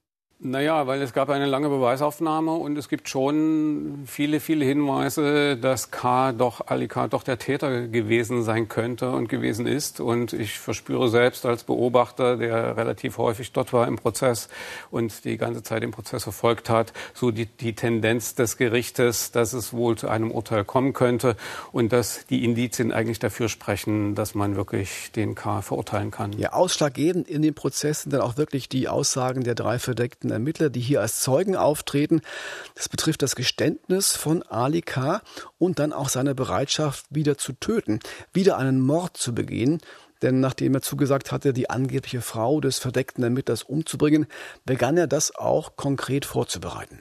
Naja, 0.43 0.87
weil 0.87 1.03
es 1.03 1.13
gab 1.13 1.29
eine 1.29 1.45
lange 1.45 1.69
Beweisaufnahme 1.69 2.53
und 2.53 2.79
es 2.79 2.89
gibt 2.89 3.11
schon 3.11 4.05
viele, 4.07 4.41
viele 4.41 4.65
Hinweise, 4.65 5.59
dass 5.59 5.91
K. 5.91 6.33
doch, 6.33 6.67
Ali 6.67 6.89
K. 6.89 7.09
doch 7.09 7.23
der 7.23 7.39
Täter 7.39 7.89
gewesen 7.89 8.43
sein 8.43 8.67
könnte 8.67 9.11
und 9.11 9.29
gewesen 9.29 9.67
ist. 9.67 10.01
Und 10.01 10.33
ich 10.33 10.59
verspüre 10.59 11.11
selbst 11.11 11.45
als 11.45 11.65
Beobachter, 11.65 12.39
der 12.39 12.75
relativ 12.79 13.19
häufig 13.19 13.53
dort 13.53 13.75
war 13.75 13.87
im 13.87 13.97
Prozess 13.97 14.49
und 14.91 15.27
die 15.27 15.37
ganze 15.37 15.63
Zeit 15.63 15.83
den 15.83 15.91
Prozess 15.91 16.23
verfolgt 16.23 16.71
hat, 16.71 16.95
so 17.13 17.31
die, 17.31 17.45
die 17.45 17.75
Tendenz 17.75 18.35
des 18.35 18.57
Gerichtes, 18.57 19.33
dass 19.33 19.53
es 19.53 19.75
wohl 19.75 19.99
zu 19.99 20.09
einem 20.09 20.31
Urteil 20.31 20.65
kommen 20.65 20.95
könnte 20.95 21.37
und 21.71 21.93
dass 21.93 22.25
die 22.31 22.47
Indizien 22.47 22.93
eigentlich 22.93 23.19
dafür 23.19 23.51
sprechen, 23.51 24.15
dass 24.15 24.35
man 24.35 24.57
wirklich 24.57 25.13
den 25.13 25.35
K. 25.35 25.61
verurteilen 25.61 26.11
kann. 26.11 26.33
Ja, 26.33 26.55
ausschlaggebend 26.55 27.29
in 27.29 27.43
dem 27.43 27.55
Prozess 27.55 28.05
sind 28.05 28.15
dann 28.15 28.23
auch 28.23 28.39
wirklich 28.39 28.71
die 28.71 28.89
Aussagen 28.89 29.45
der 29.45 29.55
drei 29.55 29.79
Verdeckten 29.79 30.30
verurteilten 30.31 30.33
Ermittler, 30.33 30.71
die 30.71 30.81
hier 30.81 31.01
als 31.01 31.21
Zeugen 31.21 31.57
auftreten. 31.57 32.23
Das 32.75 32.89
betrifft 32.89 33.23
das 33.23 33.35
Geständnis 33.35 34.17
von 34.17 34.43
Ali 34.45 34.83
K. 34.83 35.23
und 35.59 35.79
dann 35.79 35.93
auch 35.93 36.09
seine 36.09 36.35
Bereitschaft, 36.35 37.07
wieder 37.11 37.37
zu 37.37 37.53
töten, 37.53 38.01
wieder 38.33 38.57
einen 38.57 38.81
Mord 38.81 39.17
zu 39.17 39.35
begehen. 39.35 39.81
Denn 40.23 40.41
nachdem 40.41 40.75
er 40.75 40.83
zugesagt 40.83 41.33
hatte, 41.33 41.53
die 41.53 41.71
angebliche 41.71 42.21
Frau 42.21 42.61
des 42.61 42.79
verdeckten 42.79 43.25
Ermittlers 43.25 43.63
umzubringen, 43.63 44.27
begann 44.67 44.99
er 44.99 45.07
das 45.07 45.35
auch 45.35 45.77
konkret 45.77 46.27
vorzubereiten. 46.27 47.01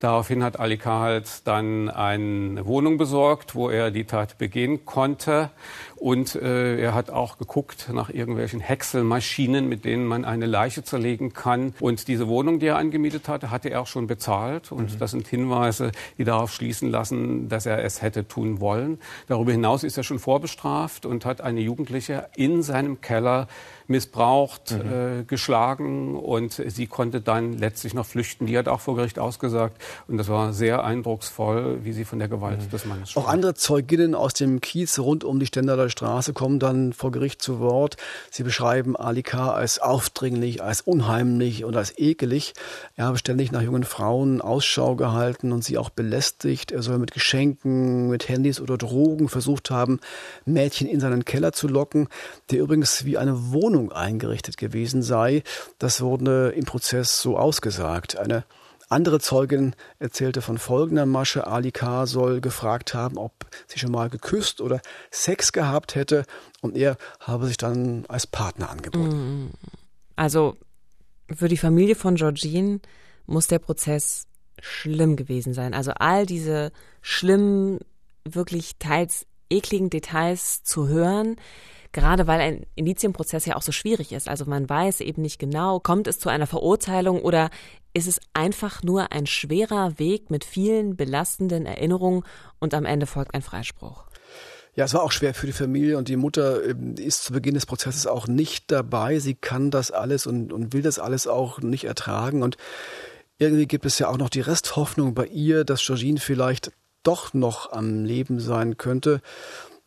Daraufhin 0.00 0.42
hat 0.42 0.58
Ali 0.58 0.78
K. 0.78 0.98
halt 1.00 1.46
dann 1.46 1.90
eine 1.90 2.64
Wohnung 2.64 2.96
besorgt, 2.96 3.54
wo 3.54 3.68
er 3.68 3.90
die 3.90 4.04
Tat 4.04 4.38
begehen 4.38 4.86
konnte. 4.86 5.50
Und 5.96 6.34
äh, 6.36 6.80
er 6.80 6.94
hat 6.94 7.10
auch 7.10 7.36
geguckt 7.36 7.90
nach 7.92 8.08
irgendwelchen 8.08 8.60
Häckselmaschinen, 8.60 9.68
mit 9.68 9.84
denen 9.84 10.06
man 10.06 10.24
eine 10.24 10.46
Leiche 10.46 10.82
zerlegen 10.82 11.34
kann. 11.34 11.74
Und 11.80 12.08
diese 12.08 12.28
Wohnung, 12.28 12.60
die 12.60 12.68
er 12.68 12.78
angemietet 12.78 13.28
hatte, 13.28 13.50
hatte 13.50 13.68
er 13.68 13.82
auch 13.82 13.86
schon 13.86 14.06
bezahlt. 14.06 14.72
Und 14.72 14.94
mhm. 14.94 14.98
das 14.98 15.10
sind 15.10 15.28
Hinweise, 15.28 15.92
die 16.16 16.24
darauf 16.24 16.50
schließen 16.50 16.90
lassen, 16.90 17.50
dass 17.50 17.66
er 17.66 17.84
es 17.84 18.00
hätte 18.00 18.26
tun 18.26 18.58
wollen. 18.58 18.98
Darüber 19.26 19.52
hinaus 19.52 19.84
ist 19.84 19.98
er 19.98 20.02
schon 20.02 20.18
vorbestraft 20.18 21.04
und 21.04 21.26
hat 21.26 21.42
eine 21.42 21.60
Jugendliche 21.60 22.28
in 22.36 22.62
seinem 22.62 23.02
Keller 23.02 23.48
missbraucht, 23.90 24.70
mhm. 24.70 25.20
äh, 25.20 25.24
geschlagen 25.24 26.16
und 26.16 26.62
sie 26.66 26.86
konnte 26.86 27.20
dann 27.20 27.58
letztlich 27.58 27.92
noch 27.92 28.06
flüchten. 28.06 28.46
Die 28.46 28.56
hat 28.56 28.68
auch 28.68 28.80
vor 28.80 28.96
Gericht 28.96 29.18
ausgesagt 29.18 29.82
und 30.08 30.16
das 30.16 30.28
war 30.28 30.52
sehr 30.52 30.84
eindrucksvoll, 30.84 31.80
wie 31.82 31.92
sie 31.92 32.04
von 32.04 32.18
der 32.18 32.28
Gewalt 32.28 32.62
mhm. 32.62 32.70
des 32.70 32.86
Mannes 32.86 33.10
sprach. 33.10 33.24
Auch 33.24 33.28
andere 33.28 33.54
Zeuginnen 33.54 34.14
aus 34.14 34.32
dem 34.32 34.60
Kiez 34.60 34.98
rund 34.98 35.24
um 35.24 35.40
die 35.40 35.46
Stendaler 35.46 35.90
Straße 35.90 36.32
kommen 36.32 36.60
dann 36.60 36.92
vor 36.92 37.10
Gericht 37.10 37.42
zu 37.42 37.58
Wort. 37.60 37.96
Sie 38.30 38.44
beschreiben 38.44 38.96
Ali 38.96 39.22
K. 39.22 39.52
als 39.52 39.80
aufdringlich, 39.80 40.62
als 40.62 40.80
unheimlich 40.80 41.64
und 41.64 41.76
als 41.76 41.98
ekelig. 41.98 42.54
Er 42.94 43.06
habe 43.06 43.18
ständig 43.18 43.50
nach 43.50 43.62
jungen 43.62 43.84
Frauen 43.84 44.40
Ausschau 44.40 44.94
gehalten 44.94 45.52
und 45.52 45.64
sie 45.64 45.78
auch 45.78 45.90
belästigt. 45.90 46.70
Er 46.70 46.82
soll 46.82 46.98
mit 46.98 47.12
Geschenken, 47.12 48.08
mit 48.08 48.28
Handys 48.28 48.60
oder 48.60 48.78
Drogen 48.78 49.28
versucht 49.28 49.70
haben, 49.70 49.98
Mädchen 50.44 50.86
in 50.86 51.00
seinen 51.00 51.24
Keller 51.24 51.52
zu 51.52 51.66
locken, 51.66 52.08
der 52.50 52.60
übrigens 52.60 53.04
wie 53.04 53.18
eine 53.18 53.52
Wohnung 53.52 53.79
eingerichtet 53.88 54.56
gewesen 54.58 55.02
sei. 55.02 55.42
Das 55.78 56.02
wurde 56.02 56.50
im 56.50 56.64
Prozess 56.64 57.22
so 57.22 57.38
ausgesagt. 57.38 58.18
Eine 58.18 58.44
andere 58.90 59.20
Zeugin 59.20 59.74
erzählte 60.00 60.42
von 60.42 60.58
folgender 60.58 61.06
Masche. 61.06 61.46
Ali 61.46 61.70
K. 61.70 62.06
soll 62.06 62.40
gefragt 62.40 62.92
haben, 62.92 63.16
ob 63.16 63.46
sie 63.68 63.78
schon 63.78 63.92
mal 63.92 64.10
geküsst 64.10 64.60
oder 64.60 64.80
Sex 65.10 65.52
gehabt 65.52 65.94
hätte 65.94 66.24
und 66.60 66.76
er 66.76 66.96
habe 67.20 67.46
sich 67.46 67.56
dann 67.56 68.04
als 68.08 68.26
Partner 68.26 68.68
angeboten. 68.68 69.44
Mm. 69.44 69.50
Also 70.16 70.56
für 71.32 71.48
die 71.48 71.56
Familie 71.56 71.94
von 71.94 72.16
Georgine 72.16 72.80
muss 73.26 73.46
der 73.46 73.60
Prozess 73.60 74.26
schlimm 74.60 75.16
gewesen 75.16 75.54
sein. 75.54 75.72
Also 75.72 75.92
all 75.92 76.26
diese 76.26 76.72
schlimmen, 77.00 77.78
wirklich 78.24 78.76
teils 78.78 79.26
ekligen 79.48 79.90
Details 79.90 80.62
zu 80.62 80.88
hören, 80.88 81.36
gerade 81.92 82.26
weil 82.26 82.40
ein 82.40 82.66
Indizienprozess 82.74 83.46
ja 83.46 83.56
auch 83.56 83.62
so 83.62 83.72
schwierig 83.72 84.12
ist. 84.12 84.28
Also 84.28 84.44
man 84.44 84.68
weiß 84.68 85.00
eben 85.00 85.22
nicht 85.22 85.38
genau, 85.38 85.80
kommt 85.80 86.06
es 86.06 86.18
zu 86.18 86.28
einer 86.28 86.46
Verurteilung 86.46 87.20
oder 87.20 87.50
ist 87.92 88.06
es 88.06 88.20
einfach 88.34 88.82
nur 88.82 89.12
ein 89.12 89.26
schwerer 89.26 89.98
Weg 89.98 90.30
mit 90.30 90.44
vielen 90.44 90.96
belastenden 90.96 91.66
Erinnerungen 91.66 92.22
und 92.58 92.74
am 92.74 92.84
Ende 92.84 93.06
folgt 93.06 93.34
ein 93.34 93.42
Freispruch. 93.42 94.04
Ja, 94.76 94.84
es 94.84 94.94
war 94.94 95.02
auch 95.02 95.10
schwer 95.10 95.34
für 95.34 95.46
die 95.46 95.52
Familie 95.52 95.98
und 95.98 96.08
die 96.08 96.16
Mutter 96.16 96.64
ähm, 96.64 96.94
ist 96.94 97.24
zu 97.24 97.32
Beginn 97.32 97.54
des 97.54 97.66
Prozesses 97.66 98.06
auch 98.06 98.28
nicht 98.28 98.70
dabei. 98.70 99.18
Sie 99.18 99.34
kann 99.34 99.72
das 99.72 99.90
alles 99.90 100.26
und, 100.26 100.52
und 100.52 100.72
will 100.72 100.82
das 100.82 101.00
alles 101.00 101.26
auch 101.26 101.60
nicht 101.60 101.84
ertragen 101.84 102.42
und 102.42 102.56
irgendwie 103.38 103.66
gibt 103.66 103.86
es 103.86 103.98
ja 103.98 104.08
auch 104.08 104.18
noch 104.18 104.28
die 104.28 104.42
Resthoffnung 104.42 105.14
bei 105.14 105.26
ihr, 105.26 105.64
dass 105.64 105.84
Georgine 105.84 106.20
vielleicht 106.20 106.72
doch 107.02 107.32
noch 107.32 107.72
am 107.72 108.04
Leben 108.04 108.38
sein 108.38 108.76
könnte. 108.76 109.22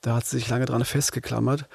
Da 0.04 0.16
hat 0.16 0.26
sie 0.26 0.38
sich 0.38 0.50
lange 0.50 0.66
dran 0.66 0.84
festgeklammert. 0.84 1.66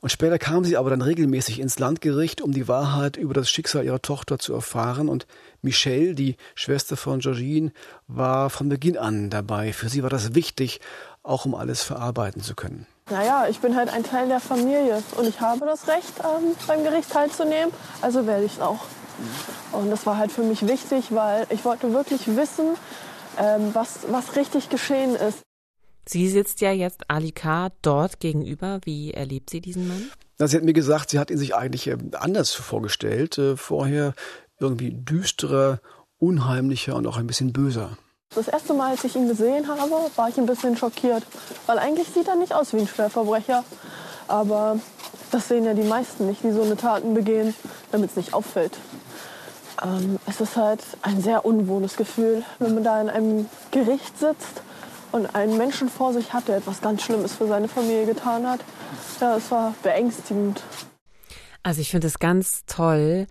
Und 0.00 0.10
später 0.10 0.38
kam 0.38 0.64
sie 0.64 0.76
aber 0.76 0.90
dann 0.90 1.02
regelmäßig 1.02 1.60
ins 1.60 1.78
Landgericht, 1.78 2.40
um 2.40 2.52
die 2.52 2.66
Wahrheit 2.66 3.16
über 3.16 3.34
das 3.34 3.50
Schicksal 3.50 3.84
ihrer 3.84 4.00
Tochter 4.00 4.38
zu 4.38 4.54
erfahren. 4.54 5.08
Und 5.08 5.26
Michelle, 5.60 6.14
die 6.14 6.36
Schwester 6.54 6.96
von 6.96 7.18
Georgine, 7.20 7.72
war 8.06 8.48
von 8.48 8.68
Beginn 8.68 8.96
an 8.96 9.28
dabei. 9.28 9.72
Für 9.72 9.88
sie 9.88 10.02
war 10.02 10.10
das 10.10 10.34
wichtig, 10.34 10.80
auch 11.22 11.44
um 11.44 11.54
alles 11.54 11.82
verarbeiten 11.82 12.42
zu 12.42 12.54
können. 12.54 12.86
Naja, 13.10 13.46
ich 13.50 13.58
bin 13.58 13.76
halt 13.76 13.90
ein 13.90 14.04
Teil 14.04 14.28
der 14.28 14.40
Familie 14.40 15.02
und 15.16 15.26
ich 15.26 15.40
habe 15.40 15.66
das 15.66 15.88
Recht, 15.88 16.12
ähm, 16.20 16.54
beim 16.66 16.84
Gericht 16.84 17.10
teilzunehmen, 17.10 17.72
also 18.00 18.26
werde 18.26 18.44
ich 18.44 18.52
es 18.54 18.60
auch. 18.60 18.84
Und 19.72 19.90
das 19.90 20.06
war 20.06 20.16
halt 20.16 20.30
für 20.30 20.42
mich 20.42 20.66
wichtig, 20.66 21.06
weil 21.10 21.46
ich 21.50 21.64
wollte 21.64 21.92
wirklich 21.92 22.36
wissen, 22.36 22.76
ähm, 23.38 23.70
was, 23.74 24.00
was 24.08 24.36
richtig 24.36 24.68
geschehen 24.68 25.14
ist. 25.14 25.47
Sie 26.08 26.26
sitzt 26.30 26.62
ja 26.62 26.72
jetzt 26.72 27.10
Alika 27.10 27.68
dort 27.82 28.18
gegenüber. 28.18 28.80
Wie 28.84 29.12
erlebt 29.12 29.50
sie 29.50 29.60
diesen 29.60 29.88
Mann? 29.88 30.10
sie 30.38 30.56
hat 30.56 30.64
mir 30.64 30.72
gesagt, 30.72 31.10
sie 31.10 31.18
hat 31.18 31.30
ihn 31.30 31.36
sich 31.36 31.54
eigentlich 31.54 31.86
ähm, 31.86 32.12
anders 32.18 32.54
vorgestellt. 32.54 33.36
Äh, 33.36 33.58
vorher 33.58 34.14
irgendwie 34.58 34.90
düsterer, 34.90 35.80
unheimlicher 36.18 36.96
und 36.96 37.06
auch 37.06 37.18
ein 37.18 37.26
bisschen 37.26 37.52
böser. 37.52 37.98
Das 38.34 38.48
erste 38.48 38.72
Mal, 38.72 38.92
als 38.92 39.04
ich 39.04 39.16
ihn 39.16 39.28
gesehen 39.28 39.68
habe, 39.68 39.90
war 40.16 40.28
ich 40.30 40.38
ein 40.38 40.46
bisschen 40.46 40.78
schockiert, 40.78 41.24
weil 41.66 41.78
eigentlich 41.78 42.08
sieht 42.08 42.26
er 42.26 42.36
nicht 42.36 42.54
aus 42.54 42.72
wie 42.72 42.78
ein 42.78 42.88
Schwerverbrecher. 42.88 43.64
Aber 44.28 44.80
das 45.30 45.48
sehen 45.48 45.66
ja 45.66 45.74
die 45.74 45.82
meisten 45.82 46.26
nicht, 46.26 46.42
die 46.42 46.52
so 46.52 46.62
eine 46.62 46.78
Taten 46.78 47.12
begehen, 47.12 47.54
damit 47.92 48.10
es 48.10 48.16
nicht 48.16 48.32
auffällt. 48.32 48.78
Ähm, 49.84 50.18
es 50.26 50.40
ist 50.40 50.56
halt 50.56 50.80
ein 51.02 51.20
sehr 51.20 51.44
unwohles 51.44 51.98
Gefühl, 51.98 52.44
wenn 52.60 52.72
man 52.72 52.84
da 52.84 52.98
in 52.98 53.10
einem 53.10 53.46
Gericht 53.72 54.18
sitzt 54.18 54.62
und 55.12 55.34
einen 55.34 55.56
Menschen 55.56 55.88
vor 55.88 56.12
sich 56.12 56.32
hat, 56.32 56.48
der 56.48 56.58
etwas 56.58 56.80
ganz 56.80 57.02
Schlimmes 57.02 57.34
für 57.34 57.46
seine 57.46 57.68
Familie 57.68 58.06
getan 58.06 58.46
hat. 58.46 58.60
Ja, 59.20 59.36
es 59.36 59.50
war 59.50 59.74
beängstigend. 59.82 60.62
Also 61.62 61.80
ich 61.80 61.90
finde 61.90 62.06
es 62.06 62.18
ganz 62.18 62.64
toll, 62.66 63.26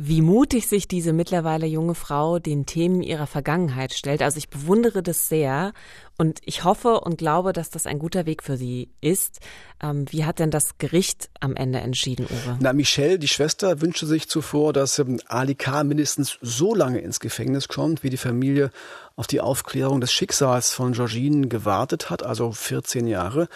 wie 0.00 0.22
mutig 0.22 0.68
sich 0.68 0.86
diese 0.86 1.12
mittlerweile 1.12 1.66
junge 1.66 1.96
Frau 1.96 2.38
den 2.38 2.66
Themen 2.66 3.02
ihrer 3.02 3.26
Vergangenheit 3.26 3.92
stellt. 3.92 4.22
Also 4.22 4.38
ich 4.38 4.48
bewundere 4.48 5.02
das 5.02 5.28
sehr 5.28 5.72
und 6.16 6.38
ich 6.44 6.62
hoffe 6.62 7.00
und 7.00 7.18
glaube, 7.18 7.52
dass 7.52 7.68
das 7.68 7.84
ein 7.84 7.98
guter 7.98 8.24
Weg 8.24 8.44
für 8.44 8.56
sie 8.56 8.90
ist. 9.00 9.40
Ähm, 9.82 10.04
wie 10.10 10.24
hat 10.24 10.38
denn 10.38 10.52
das 10.52 10.78
Gericht 10.78 11.28
am 11.40 11.56
Ende 11.56 11.80
entschieden, 11.80 12.26
Uwe? 12.26 12.58
Na, 12.60 12.72
Michelle, 12.72 13.18
die 13.18 13.26
Schwester, 13.26 13.80
wünschte 13.80 14.06
sich 14.06 14.28
zuvor, 14.28 14.72
dass 14.72 15.00
ähm, 15.00 15.18
Ali 15.26 15.56
K. 15.56 15.82
mindestens 15.82 16.38
so 16.42 16.76
lange 16.76 17.00
ins 17.00 17.18
Gefängnis 17.18 17.66
kommt, 17.66 18.04
wie 18.04 18.10
die 18.10 18.16
Familie 18.16 18.70
auf 19.16 19.26
die 19.26 19.40
Aufklärung 19.40 20.00
des 20.00 20.12
Schicksals 20.12 20.72
von 20.72 20.92
Georgine 20.92 21.48
gewartet 21.48 22.08
hat, 22.08 22.22
also 22.22 22.52
14 22.52 23.08
Jahre. 23.08 23.48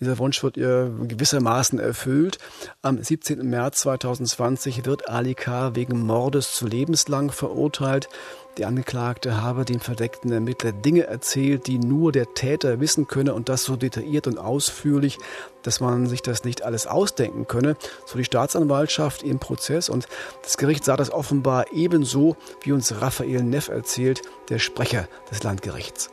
Dieser 0.00 0.16
Wunsch 0.16 0.42
wird 0.42 0.56
ihr 0.56 0.90
gewissermaßen 1.08 1.78
erfüllt. 1.78 2.38
Am 2.80 3.02
17. 3.02 3.46
März 3.46 3.80
2020 3.80 4.86
wird 4.86 5.10
Ali 5.10 5.34
K. 5.34 5.74
wegen 5.74 6.00
Mordes 6.06 6.54
zu 6.54 6.66
lebenslang 6.66 7.30
verurteilt. 7.30 8.08
Die 8.56 8.64
Angeklagte 8.64 9.42
habe 9.42 9.66
dem 9.66 9.80
verdeckten 9.80 10.32
Ermittler 10.32 10.72
Dinge 10.72 11.02
erzählt, 11.02 11.66
die 11.66 11.78
nur 11.78 12.12
der 12.12 12.32
Täter 12.32 12.80
wissen 12.80 13.08
könne 13.08 13.34
und 13.34 13.50
das 13.50 13.64
so 13.64 13.76
detailliert 13.76 14.26
und 14.26 14.38
ausführlich, 14.38 15.18
dass 15.62 15.80
man 15.80 16.06
sich 16.06 16.22
das 16.22 16.44
nicht 16.44 16.62
alles 16.62 16.86
ausdenken 16.86 17.46
könne, 17.46 17.76
so 18.06 18.16
die 18.16 18.24
Staatsanwaltschaft 18.24 19.22
im 19.22 19.38
Prozess. 19.38 19.90
Und 19.90 20.08
das 20.42 20.56
Gericht 20.56 20.82
sah 20.82 20.96
das 20.96 21.12
offenbar 21.12 21.74
ebenso, 21.74 22.38
wie 22.62 22.72
uns 22.72 23.02
Raphael 23.02 23.42
Neff 23.42 23.68
erzählt, 23.68 24.22
der 24.48 24.60
Sprecher 24.60 25.08
des 25.30 25.42
Landgerichts. 25.42 26.08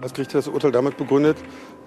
Das 0.00 0.14
Gericht 0.14 0.30
hat 0.30 0.38
das 0.38 0.48
Urteil 0.48 0.72
damit 0.72 0.96
begründet, 0.96 1.36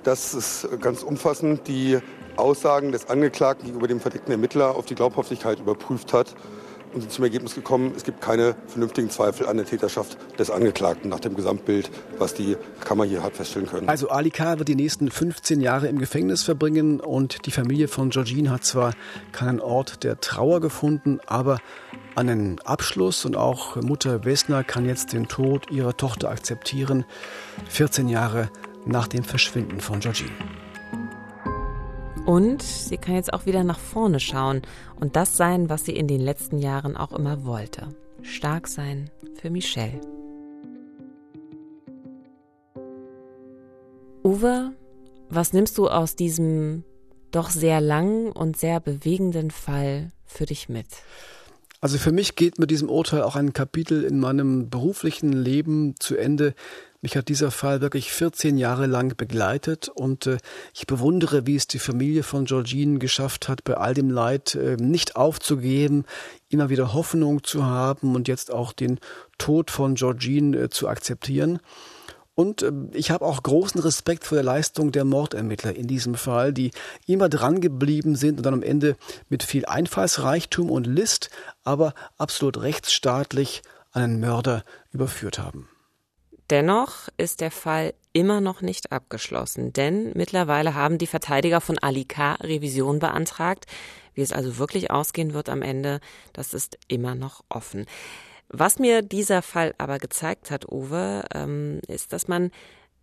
dass 0.07 0.33
es 0.33 0.65
ganz 0.79 1.03
umfassend 1.03 1.67
die 1.67 1.99
Aussagen 2.37 2.93
des 2.93 3.09
Angeklagten 3.09 3.65
gegenüber 3.65 3.89
dem 3.89 3.99
verdeckten 3.99 4.31
Ermittler 4.31 4.73
auf 4.75 4.85
die 4.85 4.95
Glaubhaftigkeit 4.95 5.59
überprüft 5.59 6.13
hat 6.13 6.33
und 6.93 7.01
sind 7.01 7.11
zum 7.11 7.25
Ergebnis 7.25 7.55
gekommen, 7.55 7.91
es 7.93 8.05
gibt 8.05 8.21
keine 8.21 8.55
vernünftigen 8.67 9.09
Zweifel 9.09 9.47
an 9.47 9.57
der 9.57 9.65
Täterschaft 9.65 10.17
des 10.39 10.49
Angeklagten 10.49 11.09
nach 11.09 11.19
dem 11.19 11.35
Gesamtbild, 11.35 11.91
was 12.19 12.33
die 12.33 12.55
Kammer 12.85 13.03
hier 13.03 13.21
hat 13.21 13.35
feststellen 13.35 13.67
können. 13.67 13.89
Also 13.89 14.07
Ali 14.07 14.29
K. 14.29 14.57
wird 14.57 14.69
die 14.69 14.75
nächsten 14.75 15.11
15 15.11 15.59
Jahre 15.59 15.87
im 15.87 15.99
Gefängnis 15.99 16.43
verbringen 16.43 17.01
und 17.01 17.45
die 17.45 17.51
Familie 17.51 17.89
von 17.89 18.09
Georgine 18.09 18.49
hat 18.49 18.63
zwar 18.63 18.93
keinen 19.33 19.59
Ort 19.59 20.05
der 20.05 20.21
Trauer 20.21 20.61
gefunden, 20.61 21.19
aber 21.25 21.59
einen 22.15 22.59
Abschluss 22.61 23.25
und 23.25 23.35
auch 23.35 23.75
Mutter 23.75 24.23
Wessner 24.23 24.63
kann 24.63 24.85
jetzt 24.85 25.11
den 25.11 25.27
Tod 25.27 25.69
ihrer 25.69 25.97
Tochter 25.97 26.31
akzeptieren. 26.31 27.03
14 27.67 28.07
Jahre 28.07 28.49
nach 28.87 29.07
dem 29.07 29.23
Verschwinden 29.23 29.79
von 29.79 29.99
Georgine. 29.99 30.31
Und 32.25 32.61
sie 32.61 32.97
kann 32.97 33.15
jetzt 33.15 33.33
auch 33.33 33.45
wieder 33.45 33.63
nach 33.63 33.79
vorne 33.79 34.19
schauen 34.19 34.61
und 34.99 35.15
das 35.15 35.37
sein, 35.37 35.69
was 35.69 35.85
sie 35.85 35.95
in 35.95 36.07
den 36.07 36.19
letzten 36.19 36.57
Jahren 36.57 36.97
auch 36.97 37.13
immer 37.13 37.45
wollte. 37.45 37.87
Stark 38.21 38.67
sein 38.67 39.09
für 39.39 39.49
Michelle. 39.49 40.01
Uwe, 44.23 44.73
was 45.29 45.53
nimmst 45.53 45.77
du 45.77 45.87
aus 45.87 46.17
diesem 46.17 46.83
doch 47.31 47.49
sehr 47.49 47.79
langen 47.79 48.31
und 48.31 48.57
sehr 48.57 48.81
bewegenden 48.81 49.51
Fall 49.51 50.11
für 50.25 50.45
dich 50.45 50.67
mit? 50.67 50.87
Also 51.79 51.97
für 51.97 52.11
mich 52.11 52.35
geht 52.35 52.59
mit 52.59 52.71
diesem 52.71 52.89
Urteil 52.89 53.21
auch 53.21 53.35
ein 53.35 53.53
Kapitel 53.53 54.03
in 54.03 54.19
meinem 54.19 54.69
beruflichen 54.69 55.31
Leben 55.31 55.95
zu 55.99 56.17
Ende, 56.17 56.55
mich 57.01 57.15
hat 57.15 57.27
dieser 57.27 57.51
Fall 57.51 57.81
wirklich 57.81 58.11
14 58.11 58.57
Jahre 58.57 58.87
lang 58.87 59.15
begleitet 59.15 59.89
und 59.89 60.27
äh, 60.27 60.37
ich 60.73 60.87
bewundere, 60.87 61.45
wie 61.45 61.55
es 61.55 61.67
die 61.67 61.79
Familie 61.79 62.23
von 62.23 62.45
Georgine 62.45 62.99
geschafft 62.99 63.47
hat, 63.47 63.63
bei 63.63 63.75
all 63.75 63.93
dem 63.93 64.09
Leid 64.09 64.55
äh, 64.55 64.77
nicht 64.77 65.15
aufzugeben, 65.15 66.05
immer 66.49 66.69
wieder 66.69 66.93
Hoffnung 66.93 67.43
zu 67.43 67.65
haben 67.65 68.15
und 68.15 68.27
jetzt 68.27 68.51
auch 68.51 68.73
den 68.73 68.99
Tod 69.37 69.71
von 69.71 69.95
Georgine 69.95 70.57
äh, 70.57 70.69
zu 70.69 70.87
akzeptieren. 70.87 71.59
Und 72.33 72.61
äh, 72.61 72.71
ich 72.93 73.11
habe 73.11 73.25
auch 73.25 73.41
großen 73.41 73.81
Respekt 73.81 74.23
vor 74.23 74.35
der 74.35 74.43
Leistung 74.43 74.91
der 74.91 75.05
Mordermittler 75.05 75.75
in 75.75 75.87
diesem 75.87 76.15
Fall, 76.15 76.53
die 76.53 76.71
immer 77.05 77.29
dran 77.29 77.61
geblieben 77.61 78.15
sind 78.15 78.37
und 78.37 78.45
dann 78.45 78.53
am 78.53 78.63
Ende 78.63 78.95
mit 79.29 79.43
viel 79.43 79.65
Einfallsreichtum 79.65 80.69
und 80.69 80.87
List, 80.87 81.29
aber 81.63 81.93
absolut 82.17 82.61
rechtsstaatlich 82.61 83.61
einen 83.91 84.19
Mörder 84.19 84.63
überführt 84.91 85.39
haben. 85.39 85.67
Dennoch 86.49 87.09
ist 87.17 87.41
der 87.41 87.51
Fall 87.51 87.93
immer 88.13 88.41
noch 88.41 88.61
nicht 88.61 88.91
abgeschlossen, 88.91 89.73
denn 89.73 90.11
mittlerweile 90.15 90.75
haben 90.75 90.97
die 90.97 91.07
Verteidiger 91.07 91.61
von 91.61 91.77
Ali 91.77 92.05
K. 92.05 92.35
Revision 92.35 92.99
beantragt. 92.99 93.65
Wie 94.13 94.21
es 94.21 94.33
also 94.33 94.57
wirklich 94.57 94.89
ausgehen 94.89 95.33
wird 95.33 95.49
am 95.49 95.61
Ende, 95.61 95.99
das 96.33 96.53
ist 96.53 96.79
immer 96.87 97.13
noch 97.13 97.43
offen. 97.49 97.85
Was 98.49 98.79
mir 98.79 99.01
dieser 99.01 99.41
Fall 99.41 99.75
aber 99.77 99.99
gezeigt 99.99 100.49
hat, 100.49 100.71
Uwe, 100.71 101.25
ähm, 101.35 101.81
ist, 101.87 102.13
dass 102.13 102.27
man 102.27 102.51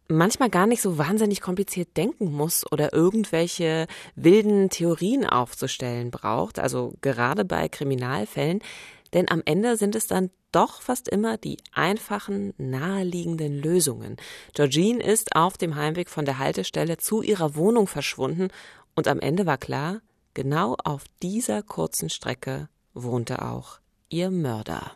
manchmal 0.09 0.51
gar 0.51 0.67
nicht 0.67 0.83
so 0.83 0.99
wahnsinnig 0.99 1.41
kompliziert 1.41 1.97
denken 1.97 2.33
muss 2.33 2.71
oder 2.73 2.93
irgendwelche 2.93 3.87
wilden 4.17 4.71
Theorien 4.71 5.27
aufzustellen 5.27 6.11
braucht. 6.11 6.59
Also 6.59 6.95
gerade 7.01 7.45
bei 7.45 7.69
Kriminalfällen 7.69 8.61
denn 9.15 9.31
am 9.31 9.43
Ende 9.45 9.77
sind 9.77 9.95
es 9.95 10.07
dann 10.07 10.31
doch 10.53 10.83
fast 10.83 11.09
immer 11.09 11.39
die 11.39 11.57
einfachen, 11.73 12.53
naheliegenden 12.59 13.61
Lösungen. 13.61 14.17
Georgine 14.53 15.03
ist 15.03 15.35
auf 15.35 15.57
dem 15.57 15.77
Heimweg 15.77 16.11
von 16.11 16.25
der 16.25 16.39
Haltestelle 16.39 16.99
zu 16.99 17.23
ihrer 17.23 17.55
Wohnung 17.57 17.87
verschwunden 17.87 18.49
und 18.95 19.09
am 19.09 19.21
Ende 19.21 19.47
war 19.47 19.59
klar, 19.59 20.01
genau 20.35 20.77
auf 20.85 21.05
dieser 21.23 21.62
kurzen 21.62 22.11
Strecke 22.11 22.69
wohnte 22.93 23.43
auch 23.43 23.79
ihr 24.09 24.31
Mörder. 24.31 24.93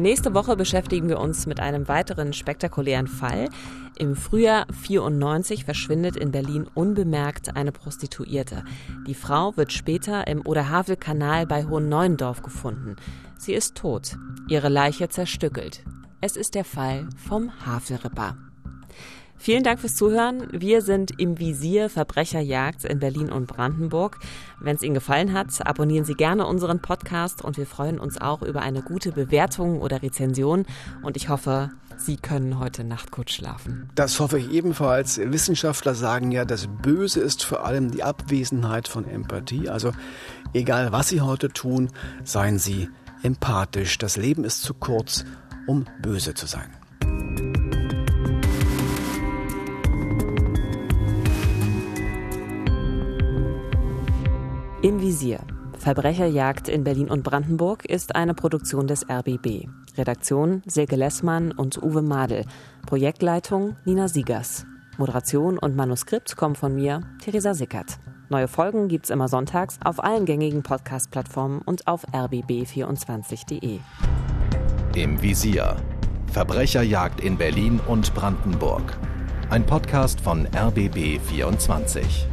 Nächste 0.00 0.32
Woche 0.32 0.56
beschäftigen 0.56 1.10
wir 1.10 1.18
uns 1.18 1.44
mit 1.44 1.60
einem 1.60 1.86
weiteren 1.86 2.32
spektakulären 2.32 3.06
Fall. 3.06 3.50
Im 3.98 4.16
Frühjahr 4.16 4.66
94 4.82 5.66
verschwindet 5.66 6.16
in 6.16 6.30
Berlin 6.30 6.66
unbemerkt 6.72 7.54
eine 7.54 7.70
Prostituierte. 7.70 8.64
Die 9.06 9.12
Frau 9.12 9.54
wird 9.58 9.74
später 9.74 10.26
im 10.26 10.40
Oder-Havel-Kanal 10.46 11.46
bei 11.46 11.66
Hohenneuendorf 11.66 12.40
gefunden. 12.40 12.96
Sie 13.36 13.52
ist 13.52 13.74
tot, 13.74 14.16
ihre 14.48 14.70
Leiche 14.70 15.10
zerstückelt. 15.10 15.84
Es 16.22 16.34
ist 16.34 16.54
der 16.54 16.64
Fall 16.64 17.06
vom 17.28 17.50
Havelripper. 17.66 18.49
Vielen 19.42 19.62
Dank 19.62 19.80
fürs 19.80 19.94
Zuhören. 19.94 20.48
Wir 20.52 20.82
sind 20.82 21.18
im 21.18 21.38
Visier 21.38 21.88
Verbrecherjagd 21.88 22.84
in 22.84 22.98
Berlin 22.98 23.32
und 23.32 23.46
Brandenburg. 23.46 24.18
Wenn 24.60 24.76
es 24.76 24.82
Ihnen 24.82 24.92
gefallen 24.92 25.32
hat, 25.32 25.66
abonnieren 25.66 26.04
Sie 26.04 26.12
gerne 26.12 26.46
unseren 26.46 26.82
Podcast 26.82 27.42
und 27.42 27.56
wir 27.56 27.64
freuen 27.64 27.98
uns 27.98 28.20
auch 28.20 28.42
über 28.42 28.60
eine 28.60 28.82
gute 28.82 29.12
Bewertung 29.12 29.80
oder 29.80 30.02
Rezension. 30.02 30.66
Und 31.02 31.16
ich 31.16 31.30
hoffe, 31.30 31.70
Sie 31.96 32.18
können 32.18 32.58
heute 32.58 32.84
Nacht 32.84 33.12
gut 33.12 33.30
schlafen. 33.30 33.88
Das 33.94 34.20
hoffe 34.20 34.38
ich 34.38 34.50
ebenfalls. 34.50 35.18
Wissenschaftler 35.18 35.94
sagen 35.94 36.32
ja, 36.32 36.44
das 36.44 36.66
Böse 36.66 37.20
ist 37.20 37.42
vor 37.42 37.64
allem 37.64 37.90
die 37.90 38.02
Abwesenheit 38.02 38.88
von 38.88 39.08
Empathie. 39.08 39.70
Also 39.70 39.92
egal 40.52 40.92
was 40.92 41.08
Sie 41.08 41.22
heute 41.22 41.48
tun, 41.48 41.88
seien 42.24 42.58
Sie 42.58 42.90
empathisch. 43.22 43.96
Das 43.96 44.18
Leben 44.18 44.44
ist 44.44 44.60
zu 44.60 44.74
kurz, 44.74 45.24
um 45.66 45.86
böse 46.02 46.34
zu 46.34 46.44
sein. 46.44 46.79
Im 54.82 55.02
Visier. 55.02 55.40
Verbrecherjagd 55.76 56.70
in 56.70 56.84
Berlin 56.84 57.10
und 57.10 57.22
Brandenburg 57.22 57.84
ist 57.84 58.16
eine 58.16 58.32
Produktion 58.32 58.86
des 58.86 59.04
RBB. 59.10 59.68
Redaktion 59.98 60.62
Silke 60.64 60.96
Lessmann 60.96 61.52
und 61.52 61.82
Uwe 61.82 62.00
Madel. 62.00 62.46
Projektleitung 62.86 63.76
Nina 63.84 64.08
Siegers. 64.08 64.64
Moderation 64.96 65.58
und 65.58 65.76
Manuskript 65.76 66.34
kommen 66.34 66.54
von 66.54 66.74
mir, 66.74 67.02
Theresa 67.22 67.52
Sickert. 67.52 67.98
Neue 68.30 68.48
Folgen 68.48 68.88
gibt's 68.88 69.10
immer 69.10 69.28
sonntags 69.28 69.78
auf 69.84 70.02
allen 70.02 70.24
gängigen 70.24 70.62
Podcast-Plattformen 70.62 71.60
und 71.60 71.86
auf 71.86 72.08
rbb24.de. 72.08 73.80
Im 74.94 75.20
Visier. 75.20 75.76
Verbrecherjagd 76.28 77.20
in 77.20 77.36
Berlin 77.36 77.80
und 77.86 78.14
Brandenburg. 78.14 78.98
Ein 79.50 79.66
Podcast 79.66 80.22
von 80.22 80.46
RBB 80.46 81.20
24. 81.20 82.26